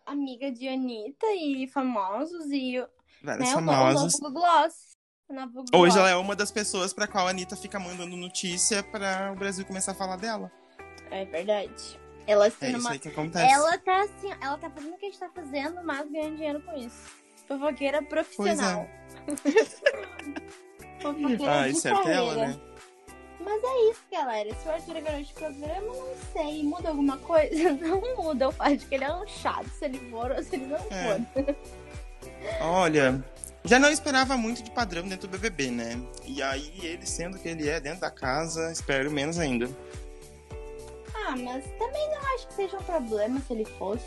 amiga 0.06 0.50
de 0.50 0.66
Anitta 0.66 1.26
e 1.34 1.68
famosos 1.68 2.46
e 2.50 2.82
Vários 3.22 3.48
né, 3.48 3.54
famosos. 3.54 4.14
O 4.14 4.30
Gloss. 4.30 4.90
Hoje 5.74 5.98
ela 5.98 6.08
é 6.10 6.16
uma 6.16 6.34
das 6.34 6.50
pessoas 6.50 6.92
pra 6.94 7.06
qual 7.06 7.26
a 7.26 7.30
Anitta 7.30 7.54
fica 7.54 7.78
mandando 7.78 8.16
notícia 8.16 8.82
pra 8.82 9.30
o 9.32 9.36
Brasil 9.38 9.64
começar 9.66 9.92
a 9.92 9.94
falar 9.94 10.16
dela. 10.16 10.50
É 11.10 11.24
verdade. 11.26 12.00
Ela, 12.26 12.46
assim, 12.46 12.66
É 12.66 12.68
isso 12.70 12.78
numa- 12.78 12.90
aí 12.92 12.98
que 12.98 13.08
acontece. 13.08 13.52
ela 13.52 13.78
tá 13.78 14.02
assim, 14.02 14.30
ela 14.40 14.56
tá 14.58 14.70
fazendo 14.70 14.94
o 14.94 14.98
que 14.98 15.06
a 15.06 15.08
gente 15.10 15.20
tá 15.20 15.28
fazendo, 15.34 15.84
mas 15.84 16.10
ganhando 16.10 16.36
dinheiro 16.36 16.60
com 16.62 16.76
isso. 16.76 17.10
Fofoqueira 17.46 18.02
profissional. 18.02 18.88
Fofoqueira 19.26 19.66
Ai, 19.94 20.69
certo 21.74 22.08
é 22.08 22.14
ela, 22.14 22.34
carreira. 22.34 22.48
né? 22.48 22.60
Mas 23.42 23.64
é 23.64 23.90
isso, 23.90 24.00
galera. 24.12 24.54
Se 24.54 24.68
o 24.68 24.70
Arthur 24.70 24.96
é 24.96 25.00
garoto 25.00 25.24
de 25.24 25.32
programa, 25.32 25.86
não 25.86 26.08
sei. 26.32 26.62
Muda 26.62 26.88
alguma 26.90 27.16
coisa? 27.18 27.72
Não 27.80 28.00
muda 28.16 28.48
o 28.48 28.52
fato 28.52 28.76
de 28.76 28.84
que 28.86 28.94
ele 28.94 29.04
é 29.04 29.14
um 29.14 29.26
chato, 29.26 29.66
se 29.78 29.84
ele 29.86 29.98
for 30.10 30.30
ou 30.30 30.42
se 30.42 30.56
ele 30.56 30.66
não 30.66 30.76
É. 30.90 31.18
for. 31.34 31.56
Olha, 32.60 33.24
já 33.64 33.78
não 33.78 33.90
esperava 33.90 34.36
muito 34.36 34.62
de 34.62 34.70
padrão 34.70 35.06
dentro 35.08 35.26
do 35.26 35.30
BBB, 35.38 35.70
né? 35.70 35.98
E 36.26 36.42
aí, 36.42 36.72
ele 36.82 37.06
sendo 37.06 37.38
que 37.38 37.48
ele 37.48 37.68
é 37.68 37.80
dentro 37.80 38.00
da 38.00 38.10
casa, 38.10 38.70
espero 38.72 39.10
menos 39.10 39.38
ainda. 39.38 39.68
Ah, 41.14 41.34
mas 41.36 41.64
também 41.78 42.10
não 42.10 42.34
acho 42.34 42.46
que 42.48 42.54
seja 42.54 42.76
um 42.76 42.82
problema 42.82 43.40
se 43.46 43.52
ele 43.52 43.64
fosse. 43.78 44.04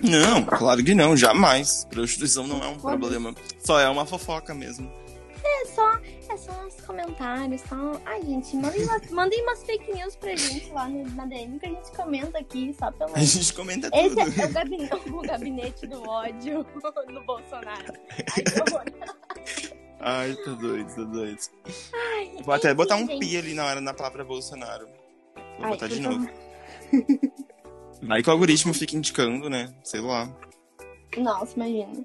Não, 0.00 0.44
claro 0.44 0.82
que 0.82 0.94
não, 0.94 1.16
jamais. 1.16 1.84
Prostituição 1.90 2.46
não 2.46 2.62
é 2.62 2.66
um 2.68 2.78
problema. 2.78 3.34
Só 3.64 3.78
é 3.80 3.88
uma 3.88 4.04
fofoca 4.04 4.52
mesmo. 4.54 4.90
É 5.46 5.66
só, 5.66 5.98
é 6.30 6.36
só 6.36 6.52
uns 6.66 6.80
comentários, 6.80 7.60
só. 7.62 8.00
Ai, 8.06 8.22
gente, 8.22 8.56
mandem 8.56 8.82
umas, 8.84 9.08
mandem 9.12 9.42
umas 9.42 9.62
fake 9.62 9.92
news 9.92 10.16
pra 10.16 10.34
gente 10.34 10.70
lá 10.70 10.88
no, 10.88 11.04
na 11.14 11.26
DM 11.26 11.58
que 11.58 11.66
a 11.66 11.68
gente 11.68 11.90
comenta 11.92 12.38
aqui, 12.38 12.74
só 12.78 12.90
pelo. 12.90 13.14
A 13.14 13.18
gente 13.20 13.52
comenta 13.52 13.90
Esse 13.92 14.08
tudo. 14.16 14.20
é 14.40 14.46
o 14.46 14.52
gabinete, 14.52 14.94
o 15.10 15.20
gabinete 15.20 15.86
do 15.86 16.02
ódio 16.08 16.66
no 17.12 17.24
Bolsonaro. 17.24 17.92
Ai, 18.36 18.42
que 18.42 18.60
horror. 18.60 18.84
Ai, 20.00 20.34
tô 20.44 20.54
doido, 20.54 20.94
tô 20.94 21.04
doido. 21.04 21.38
Ai, 21.94 22.32
Vou 22.42 22.54
até 22.54 22.68
enfim, 22.68 22.76
botar 22.76 22.96
um 22.96 23.06
gente. 23.06 23.20
pi 23.20 23.36
ali 23.36 23.54
na 23.54 23.64
hora 23.66 23.80
na 23.80 23.94
palavra 23.94 24.24
Bolsonaro. 24.24 24.86
Vou 25.58 25.64
Ai, 25.66 25.70
botar 25.70 25.88
de 25.88 26.00
novo. 26.00 26.28
Aí 28.10 28.22
que 28.22 28.28
o 28.28 28.32
algoritmo 28.32 28.74
fica 28.74 28.96
indicando, 28.96 29.48
né? 29.48 29.74
Sei 29.82 30.00
lá. 30.00 30.28
Nossa, 31.16 31.54
imagina. 31.56 32.04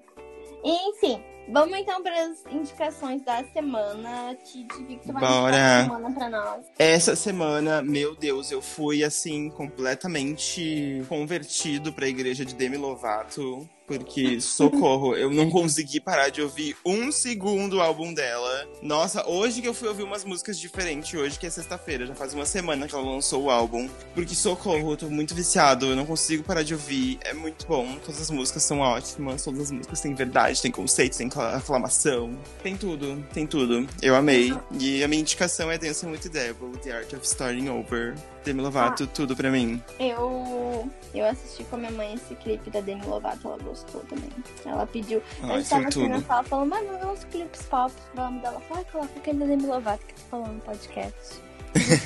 Enfim, 0.63 1.21
vamos 1.51 1.77
então 1.77 2.01
para 2.01 2.25
as 2.25 2.45
indicações 2.51 3.21
da 3.23 3.43
semana. 3.45 4.35
Titi, 4.43 4.75
o 4.75 4.85
que 4.85 4.97
tu 4.97 5.13
vai 5.13 5.21
Bora. 5.21 5.83
semana 5.83 6.11
pra 6.11 6.29
nós? 6.29 6.65
Essa 6.77 7.15
semana, 7.15 7.81
meu 7.81 8.15
Deus, 8.15 8.51
eu 8.51 8.61
fui 8.61 9.03
assim, 9.03 9.49
completamente 9.49 11.03
convertido 11.07 11.91
pra 11.93 12.07
igreja 12.07 12.45
de 12.45 12.55
Demi 12.55 12.77
Lovato. 12.77 13.67
Porque, 13.89 14.39
socorro, 14.39 15.15
eu 15.15 15.31
não 15.31 15.49
consegui 15.49 15.99
parar 15.99 16.29
de 16.29 16.43
ouvir 16.43 16.77
um 16.85 17.11
segundo 17.11 17.77
o 17.77 17.81
álbum 17.81 18.13
dela. 18.13 18.67
Nossa, 18.83 19.27
hoje 19.27 19.61
que 19.63 19.67
eu 19.67 19.73
fui 19.73 19.87
ouvir 19.87 20.03
umas 20.03 20.23
músicas 20.23 20.59
diferentes, 20.59 21.11
hoje 21.19 21.39
que 21.39 21.47
é 21.47 21.49
sexta-feira, 21.49 22.05
já 22.05 22.13
faz 22.13 22.35
uma 22.35 22.45
semana 22.45 22.87
que 22.87 22.93
ela 22.93 23.03
lançou 23.03 23.45
o 23.45 23.49
álbum. 23.49 23.89
Porque, 24.13 24.35
socorro, 24.35 24.91
eu 24.91 24.97
tô 24.97 25.09
muito 25.09 25.33
viciado, 25.33 25.87
eu 25.87 25.95
não 25.95 26.05
consigo 26.05 26.43
parar 26.43 26.61
de 26.61 26.75
ouvir. 26.75 27.17
É 27.25 27.33
muito 27.33 27.65
bom, 27.65 27.97
todas 28.05 28.21
as 28.21 28.29
músicas 28.29 28.61
são 28.61 28.79
ótimas, 28.79 29.43
todas 29.43 29.61
as 29.61 29.71
músicas 29.71 29.99
têm 29.99 30.13
verdade, 30.13 30.61
tem 30.61 30.71
conceito, 30.71 31.17
cla- 31.29 31.57
aclamação. 31.57 32.37
Tem 32.61 32.77
tudo, 32.77 33.25
tem 33.33 33.47
tudo. 33.47 33.87
Eu 34.03 34.15
amei. 34.15 34.53
E 34.79 35.03
a 35.03 35.07
minha 35.07 35.21
indicação 35.21 35.71
é 35.71 35.77
Dancing 35.79 36.11
with 36.11 36.19
the 36.19 36.29
Devil, 36.29 36.71
The 36.83 36.91
Art 36.91 37.11
of 37.13 37.25
Starting 37.25 37.69
Over. 37.69 38.13
Demi 38.49 38.61
Lovato, 38.61 39.05
tudo 39.07 39.35
pra 39.35 39.49
mim. 39.51 39.81
Eu, 39.99 40.89
eu 41.13 41.25
assisti 41.25 41.63
com 41.65 41.75
a 41.75 41.79
minha 41.79 41.91
mãe 41.91 42.13
esse 42.15 42.33
clipe 42.35 42.69
da 42.69 42.81
Demi 42.81 43.05
Lovato, 43.05 43.47
ela 43.47 43.57
gostou 43.57 44.01
também. 44.01 44.29
Ela 44.65 44.85
pediu. 44.87 45.21
Ai, 45.43 45.59
eu 45.59 45.63
tava 45.65 45.81
foi 45.81 45.85
assim 45.85 46.07
na 46.07 46.21
sala 46.21 46.43
falando, 46.43 46.69
mas 46.69 47.01
não 47.01 47.13
uns 47.13 47.23
clipes 47.25 47.61
pop, 47.63 47.93
vamos 48.15 48.41
dela. 48.41 48.59
Falei, 48.67 48.85
coloca 48.91 49.11
aquele 49.17 49.39
da 49.39 49.45
Demi 49.45 49.65
Lovato 49.67 50.05
que 50.05 50.13
tu 50.15 50.21
falou 50.29 50.47
no 50.47 50.59
podcast. 50.61 51.39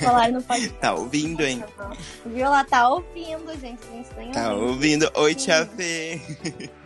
Falaram 0.01 0.33
no 0.33 0.41
podcast. 0.43 0.73
Tá 0.81 0.93
ouvindo, 0.93 1.41
hein? 1.43 1.63
Viu? 2.25 2.45
Ela 2.45 2.65
tá 2.65 2.89
ouvindo, 2.89 3.57
gente. 3.59 3.79
A 3.87 4.21
gente 4.21 4.33
Tá 4.33 4.53
ouvindo. 4.53 5.05
ouvindo? 5.05 5.11
Oi, 5.15 5.35
Tia 5.35 5.65
Fê. 5.65 6.21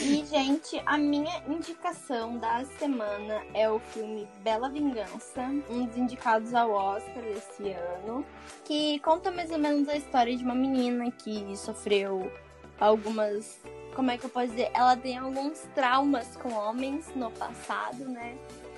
E, 0.00 0.24
gente, 0.26 0.80
a 0.86 0.96
minha 0.96 1.42
indicação 1.46 2.38
da 2.38 2.64
semana 2.78 3.42
é 3.52 3.70
o 3.70 3.78
filme 3.78 4.26
Bela 4.42 4.68
Vingança, 4.68 5.42
um 5.68 5.84
dos 5.84 5.96
indicados 5.96 6.54
ao 6.54 6.70
Oscar 6.70 7.22
desse 7.22 7.70
ano, 7.70 8.24
que 8.64 8.98
conta 9.00 9.30
mais 9.30 9.50
ou 9.50 9.58
menos 9.58 9.88
a 9.88 9.96
história 9.96 10.36
de 10.36 10.42
uma 10.42 10.54
menina 10.54 11.10
que 11.10 11.54
sofreu 11.56 12.32
algumas. 12.80 13.60
Como 13.94 14.10
é 14.10 14.16
que 14.16 14.24
eu 14.24 14.30
posso 14.30 14.48
dizer? 14.48 14.70
Ela 14.72 14.96
tem 14.96 15.18
alguns 15.18 15.60
traumas 15.74 16.36
com 16.36 16.52
homens 16.54 17.14
no 17.14 17.30
passado, 17.30 18.08
né? 18.08 18.36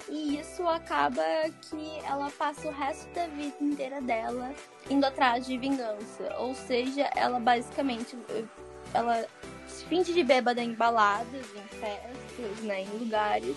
E 0.08 0.38
isso 0.38 0.66
acaba 0.68 1.22
que 1.62 1.98
ela 2.04 2.30
passa 2.32 2.68
o 2.68 2.72
resto 2.72 3.08
da 3.14 3.26
vida 3.28 3.54
inteira 3.60 4.02
dela 4.02 4.52
indo 4.90 5.04
atrás 5.04 5.46
de 5.46 5.56
vingança. 5.56 6.34
Ou 6.38 6.54
seja, 6.54 7.08
ela 7.14 7.38
basicamente 7.38 8.16
ela 8.94 9.26
se 9.68 9.84
finge 9.84 10.12
de 10.12 10.22
bêbada 10.22 10.62
em 10.62 10.72
baladas, 10.72 11.44
em 11.54 11.78
festas, 11.78 12.64
né, 12.64 12.82
em 12.82 12.98
lugares. 12.98 13.56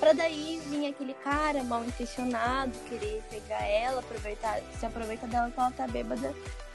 Pra 0.00 0.12
daí 0.12 0.60
vir 0.68 0.88
aquele 0.88 1.14
cara 1.14 1.62
mal 1.62 1.84
intencionado, 1.84 2.72
querer 2.88 3.22
pegar 3.30 3.64
ela, 3.64 4.00
aproveitar, 4.00 4.60
se 4.78 4.84
aproveitar 4.84 5.28
dela 5.28 5.50
que 5.50 5.60
ela 5.60 5.70
tá 5.70 5.86
bêbada. 5.86 6.34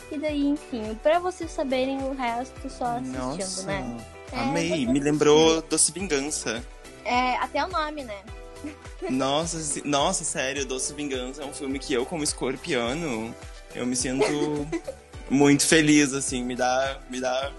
E 0.10 0.18
daí, 0.18 0.46
enfim, 0.46 0.98
pra 1.04 1.20
vocês 1.20 1.52
saberem 1.52 1.98
o 2.04 2.14
resto 2.14 2.70
só 2.70 2.86
assistindo, 2.86 3.18
Nossa, 3.18 3.64
né? 3.68 3.98
É, 4.32 4.40
amei. 4.40 4.86
você 4.86 4.92
Me 4.94 5.00
lembrou 5.02 5.62
Doce 5.64 5.92
Vingança. 5.92 6.64
É, 7.04 7.36
até 7.36 7.64
o 7.64 7.68
nome, 7.68 8.06
né? 8.06 8.22
Nossa, 9.10 9.82
nossa, 9.86 10.24
sério, 10.24 10.66
Doce 10.66 10.94
Vingança 10.94 11.44
é 11.44 11.46
um 11.46 11.54
filme 11.54 11.80
que 11.80 11.94
eu, 11.94 12.06
como 12.06 12.24
escorpiano, 12.24 13.36
eu 13.76 13.86
me 13.86 13.96
sinto 13.96 14.26
muito 15.30 15.66
feliz, 15.66 16.14
assim, 16.14 16.44
me 16.44 16.56
dá, 16.56 17.00
me 17.10 17.20
dá, 17.22 17.52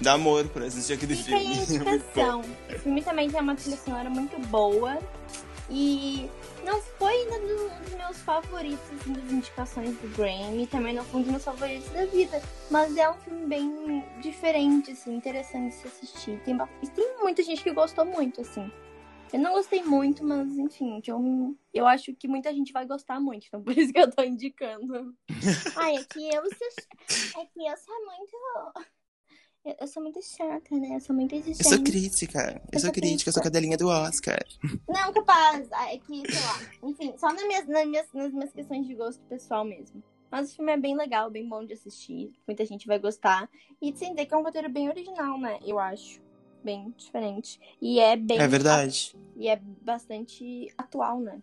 dá 0.00 0.12
amor 0.12 0.46
por 0.48 0.62
assistir 0.62 0.94
aquele 0.94 1.14
a 1.14 1.16
filme. 1.16 1.44
É 1.44 1.56
muito 1.56 1.84
bom. 1.84 1.90
indicação. 1.90 2.40
O 2.40 2.78
filme 2.78 3.02
também 3.02 3.30
tem 3.30 3.40
uma 3.40 3.54
trilha 3.54 3.76
sonora 3.76 4.10
muito 4.10 4.38
boa. 4.48 4.98
E 5.70 6.28
não 6.62 6.80
foi 6.80 7.12
ainda 7.12 7.36
um 7.36 7.84
dos 7.84 7.94
meus 7.94 8.18
favoritos 8.18 8.84
assim, 9.00 9.12
das 9.12 9.32
indicações 9.32 9.96
do 9.96 10.16
Grammy. 10.16 10.66
Também 10.66 10.94
não 10.94 11.04
foi 11.04 11.20
um 11.20 11.22
dos 11.22 11.30
meus 11.30 11.44
favoritos 11.44 11.88
da 11.90 12.04
vida. 12.06 12.42
Mas 12.70 12.96
é 12.96 13.08
um 13.10 13.14
filme 13.14 13.46
bem 13.46 14.04
diferente, 14.20 14.90
assim, 14.90 15.14
interessante 15.14 15.70
de 15.70 15.80
se 15.80 15.88
assistir. 15.88 16.40
Tem, 16.44 16.56
e 16.82 16.88
tem 16.88 17.16
muita 17.18 17.42
gente 17.42 17.62
que 17.62 17.72
gostou 17.72 18.04
muito, 18.04 18.40
assim. 18.42 18.70
Eu 19.32 19.40
não 19.40 19.52
gostei 19.52 19.82
muito, 19.82 20.22
mas 20.22 20.56
enfim, 20.58 21.02
eu, 21.04 21.56
eu 21.72 21.88
acho 21.88 22.14
que 22.14 22.28
muita 22.28 22.54
gente 22.54 22.72
vai 22.72 22.86
gostar 22.86 23.18
muito. 23.18 23.46
Então 23.48 23.60
por 23.64 23.76
isso 23.76 23.92
que 23.92 23.98
eu 23.98 24.10
tô 24.10 24.22
indicando. 24.22 25.14
Ai, 25.76 25.96
é 25.96 26.04
que 26.04 26.28
eu 26.28 26.42
sou. 26.44 27.42
É 27.42 27.46
que 27.46 27.66
eu 27.66 27.76
sou 27.76 28.04
muito. 28.04 28.36
Eu, 29.64 29.74
eu 29.80 29.86
sou 29.86 30.02
muito 30.02 30.20
chata, 30.22 30.76
né? 30.76 30.96
Eu 30.96 31.00
sou 31.00 31.14
muito 31.16 31.34
Eu 31.34 31.38
exigente. 31.40 31.68
sou 31.68 31.82
crítica, 31.82 32.62
eu 32.72 32.80
sou 32.80 32.92
crítica, 32.92 33.28
eu 33.30 33.32
sou 33.32 33.42
cadelinha 33.42 33.76
do 33.76 33.88
Oscar. 33.88 34.38
Não, 34.88 35.12
capaz. 35.12 35.66
Ah, 35.72 35.92
É 35.94 35.98
que, 35.98 36.22
sei 36.30 36.40
lá. 36.40 36.88
Enfim, 36.90 37.14
só 37.16 37.32
nas 37.32 37.42
minhas, 37.46 37.66
nas, 37.66 37.86
minhas, 37.86 38.12
nas 38.12 38.32
minhas 38.32 38.52
questões 38.52 38.86
de 38.86 38.94
gosto 38.94 39.20
pessoal 39.24 39.64
mesmo. 39.64 40.02
Mas 40.30 40.50
o 40.52 40.56
filme 40.56 40.72
é 40.72 40.76
bem 40.76 40.96
legal, 40.96 41.30
bem 41.30 41.48
bom 41.48 41.64
de 41.64 41.72
assistir. 41.74 42.32
Muita 42.46 42.64
gente 42.66 42.86
vai 42.86 42.98
gostar. 42.98 43.48
E 43.80 43.94
sem 43.96 44.14
ter 44.14 44.26
que 44.26 44.34
é 44.34 44.36
um 44.36 44.42
roteiro 44.42 44.68
bem 44.68 44.88
original, 44.88 45.38
né? 45.38 45.58
Eu 45.64 45.78
acho. 45.78 46.20
Bem 46.62 46.92
diferente. 46.96 47.60
E 47.80 48.00
é 48.00 48.16
bem. 48.16 48.38
É 48.38 48.48
verdade. 48.48 49.14
E 49.36 49.48
é 49.48 49.56
bastante 49.56 50.72
atual, 50.76 51.20
né? 51.20 51.40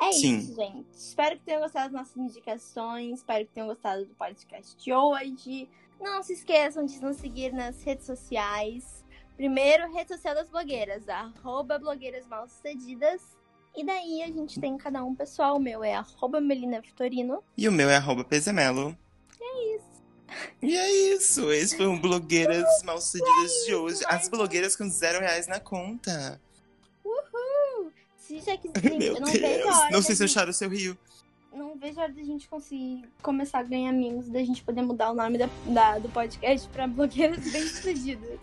É 0.00 0.12
Sim. 0.12 0.38
isso, 0.38 0.54
gente. 0.54 0.86
Espero 0.92 1.38
que 1.38 1.44
tenham 1.44 1.60
gostado 1.60 1.92
das 1.92 2.00
nossas 2.02 2.16
indicações. 2.16 3.18
Espero 3.18 3.46
que 3.46 3.52
tenham 3.52 3.68
gostado 3.68 4.04
do 4.04 4.14
podcast 4.14 4.76
de 4.76 4.92
hoje. 4.92 5.68
Não 6.00 6.22
se 6.22 6.32
esqueçam 6.32 6.86
de 6.86 7.00
nos 7.00 7.18
seguir 7.18 7.52
nas 7.52 7.82
redes 7.82 8.06
sociais. 8.06 9.04
Primeiro, 9.36 9.92
rede 9.92 10.08
social 10.14 10.34
das 10.34 10.48
blogueiras, 10.48 11.08
arroba 11.08 11.78
blogueiras 11.78 12.26
mal 12.26 12.48
sucedidas. 12.48 13.20
E 13.76 13.84
daí 13.84 14.22
a 14.22 14.26
gente 14.26 14.60
tem 14.60 14.76
cada 14.76 15.04
um 15.04 15.14
pessoal. 15.14 15.56
O 15.56 15.60
meu 15.60 15.84
é 15.84 15.94
arroba 15.94 16.40
Melina 16.40 16.80
Vitorino. 16.80 17.42
E 17.56 17.68
o 17.68 17.72
meu 17.72 17.88
é 17.88 17.96
arroba 17.96 18.24
Pezemelo. 18.24 18.96
É 19.40 19.76
isso. 19.76 19.90
E 20.62 20.76
é 20.76 21.14
isso, 21.14 21.50
esse 21.50 21.76
foi 21.76 21.86
um 21.86 22.00
Blogueiras 22.00 22.64
Mal 22.84 23.00
Sucedidas 23.00 23.52
de 23.66 23.74
hoje. 23.74 24.00
As 24.06 24.28
blogueiras 24.28 24.76
com 24.76 24.88
zero 24.88 25.20
reais 25.20 25.46
na 25.46 25.58
conta. 25.58 26.40
Uhul! 27.04 27.92
Se 28.16 28.40
já 28.40 28.56
quiser, 28.56 28.94
Meu 28.96 29.14
eu 29.14 29.20
não 29.20 29.32
Deus, 29.32 29.76
hora 29.76 29.90
não 29.90 30.02
sei 30.02 30.14
se 30.14 30.24
eu 30.24 30.28
choro 30.28 30.50
o 30.50 30.54
seu 30.54 30.68
rio. 30.68 30.96
Não 31.52 31.76
vejo 31.76 31.98
a 32.00 32.04
hora 32.04 32.12
da 32.12 32.22
gente 32.22 32.48
conseguir 32.48 33.04
começar 33.22 33.58
a 33.60 33.62
ganhar 33.62 33.90
amigos, 33.90 34.28
da 34.28 34.40
gente 34.40 34.62
poder 34.62 34.82
mudar 34.82 35.10
o 35.10 35.14
nome 35.14 35.38
da, 35.38 35.48
da- 35.66 35.98
do 35.98 36.08
podcast 36.08 36.68
pra 36.68 36.86
blogueiras 36.86 37.38
bem 37.50 37.62
sucedidas. 37.62 38.38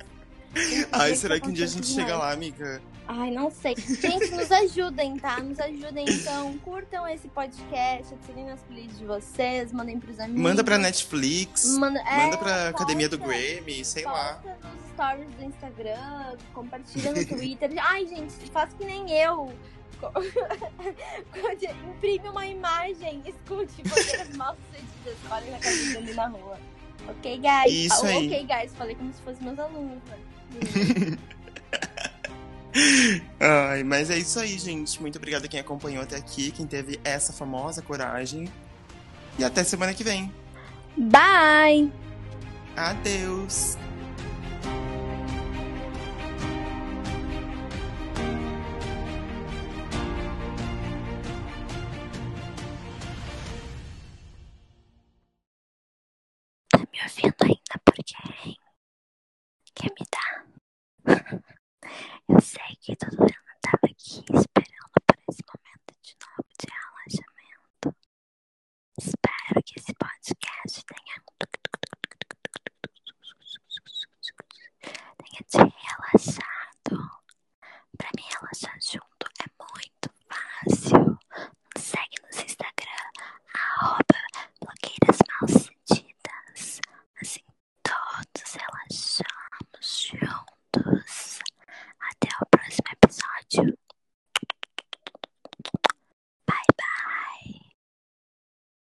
Ai, 0.92 1.16
será 1.16 1.40
que 1.40 1.48
um 1.50 1.54
dia 1.54 1.66
a 1.66 1.68
gente 1.68 1.86
chega 1.88 2.18
lá, 2.18 2.32
amiga? 2.32 2.82
Ai, 3.10 3.32
não 3.32 3.50
sei. 3.50 3.74
Gente, 3.78 4.32
nos 4.32 4.52
ajudem, 4.52 5.18
tá? 5.18 5.40
Nos 5.42 5.58
ajudem, 5.60 6.06
então. 6.10 6.58
Curtam 6.60 7.08
esse 7.08 7.28
podcast, 7.30 8.14
adicionem 8.14 8.46
nas 8.46 8.60
playlists 8.64 9.00
de 9.00 9.06
vocês, 9.06 9.72
mandem 9.72 9.98
pros 10.00 10.20
amigos. 10.20 10.42
Manda 10.42 10.64
pra 10.64 10.78
Netflix, 10.78 11.66
Manda, 11.78 12.00
é, 12.02 12.18
manda 12.26 12.38
pra 12.38 12.70
Academia 12.70 13.08
do 13.08 13.18
posta- 13.18 13.34
Grammy, 13.34 13.86
sei 13.86 14.04
lá. 14.04 14.34
Posta 14.44 14.58
nos 14.68 14.90
stories 14.92 15.30
do 15.36 15.44
Instagram, 15.46 16.38
compartilha 16.54 17.14
no 17.14 17.24
Twitter. 17.28 17.72
Ai, 17.80 18.08
gente, 18.08 18.34
faz 18.52 18.74
que 18.74 18.84
nem 18.84 19.10
eu. 19.12 19.54
Imprime 21.90 22.30
uma 22.30 22.46
imagem, 22.46 23.22
escute 23.26 23.82
blogueiras 23.84 24.36
mal 24.36 24.56
sucedidas. 24.72 25.18
Olha 25.32 25.52
na 25.52 25.60
cabeça 25.60 25.98
ali 25.98 26.14
na 26.14 26.28
rua. 26.28 26.60
Ok, 27.10 27.38
guys? 27.40 27.74
Isso 27.74 28.06
Ah, 28.06 28.10
aí. 28.10 28.28
Ok, 28.28 28.46
guys. 28.46 28.72
Falei 28.76 28.96
como 28.96 29.14
se 29.14 29.22
fossem 29.22 29.44
meus 29.44 29.60
alunos, 29.60 30.00
né? 30.06 31.18
Ai, 33.40 33.84
mas 33.84 34.10
é 34.10 34.18
isso 34.18 34.40
aí, 34.40 34.58
gente. 34.60 35.02
Muito 35.02 35.18
obrigado 35.18 35.46
a 35.46 35.48
quem 35.48 35.60
acompanhou 35.60 36.04
até 36.04 36.16
aqui, 36.18 36.52
quem 36.52 36.68
teve 36.68 37.00
essa 37.04 37.34
famosa 37.34 37.82
coragem. 37.82 38.48
E 39.40 39.44
até 39.44 39.64
semana 39.64 39.94
que 39.94 40.04
vem. 40.04 40.32
Bye! 40.98 41.92
Adeus! 42.76 43.78
Tá 56.98 57.06
me 57.06 57.34
ouvindo 57.40 57.57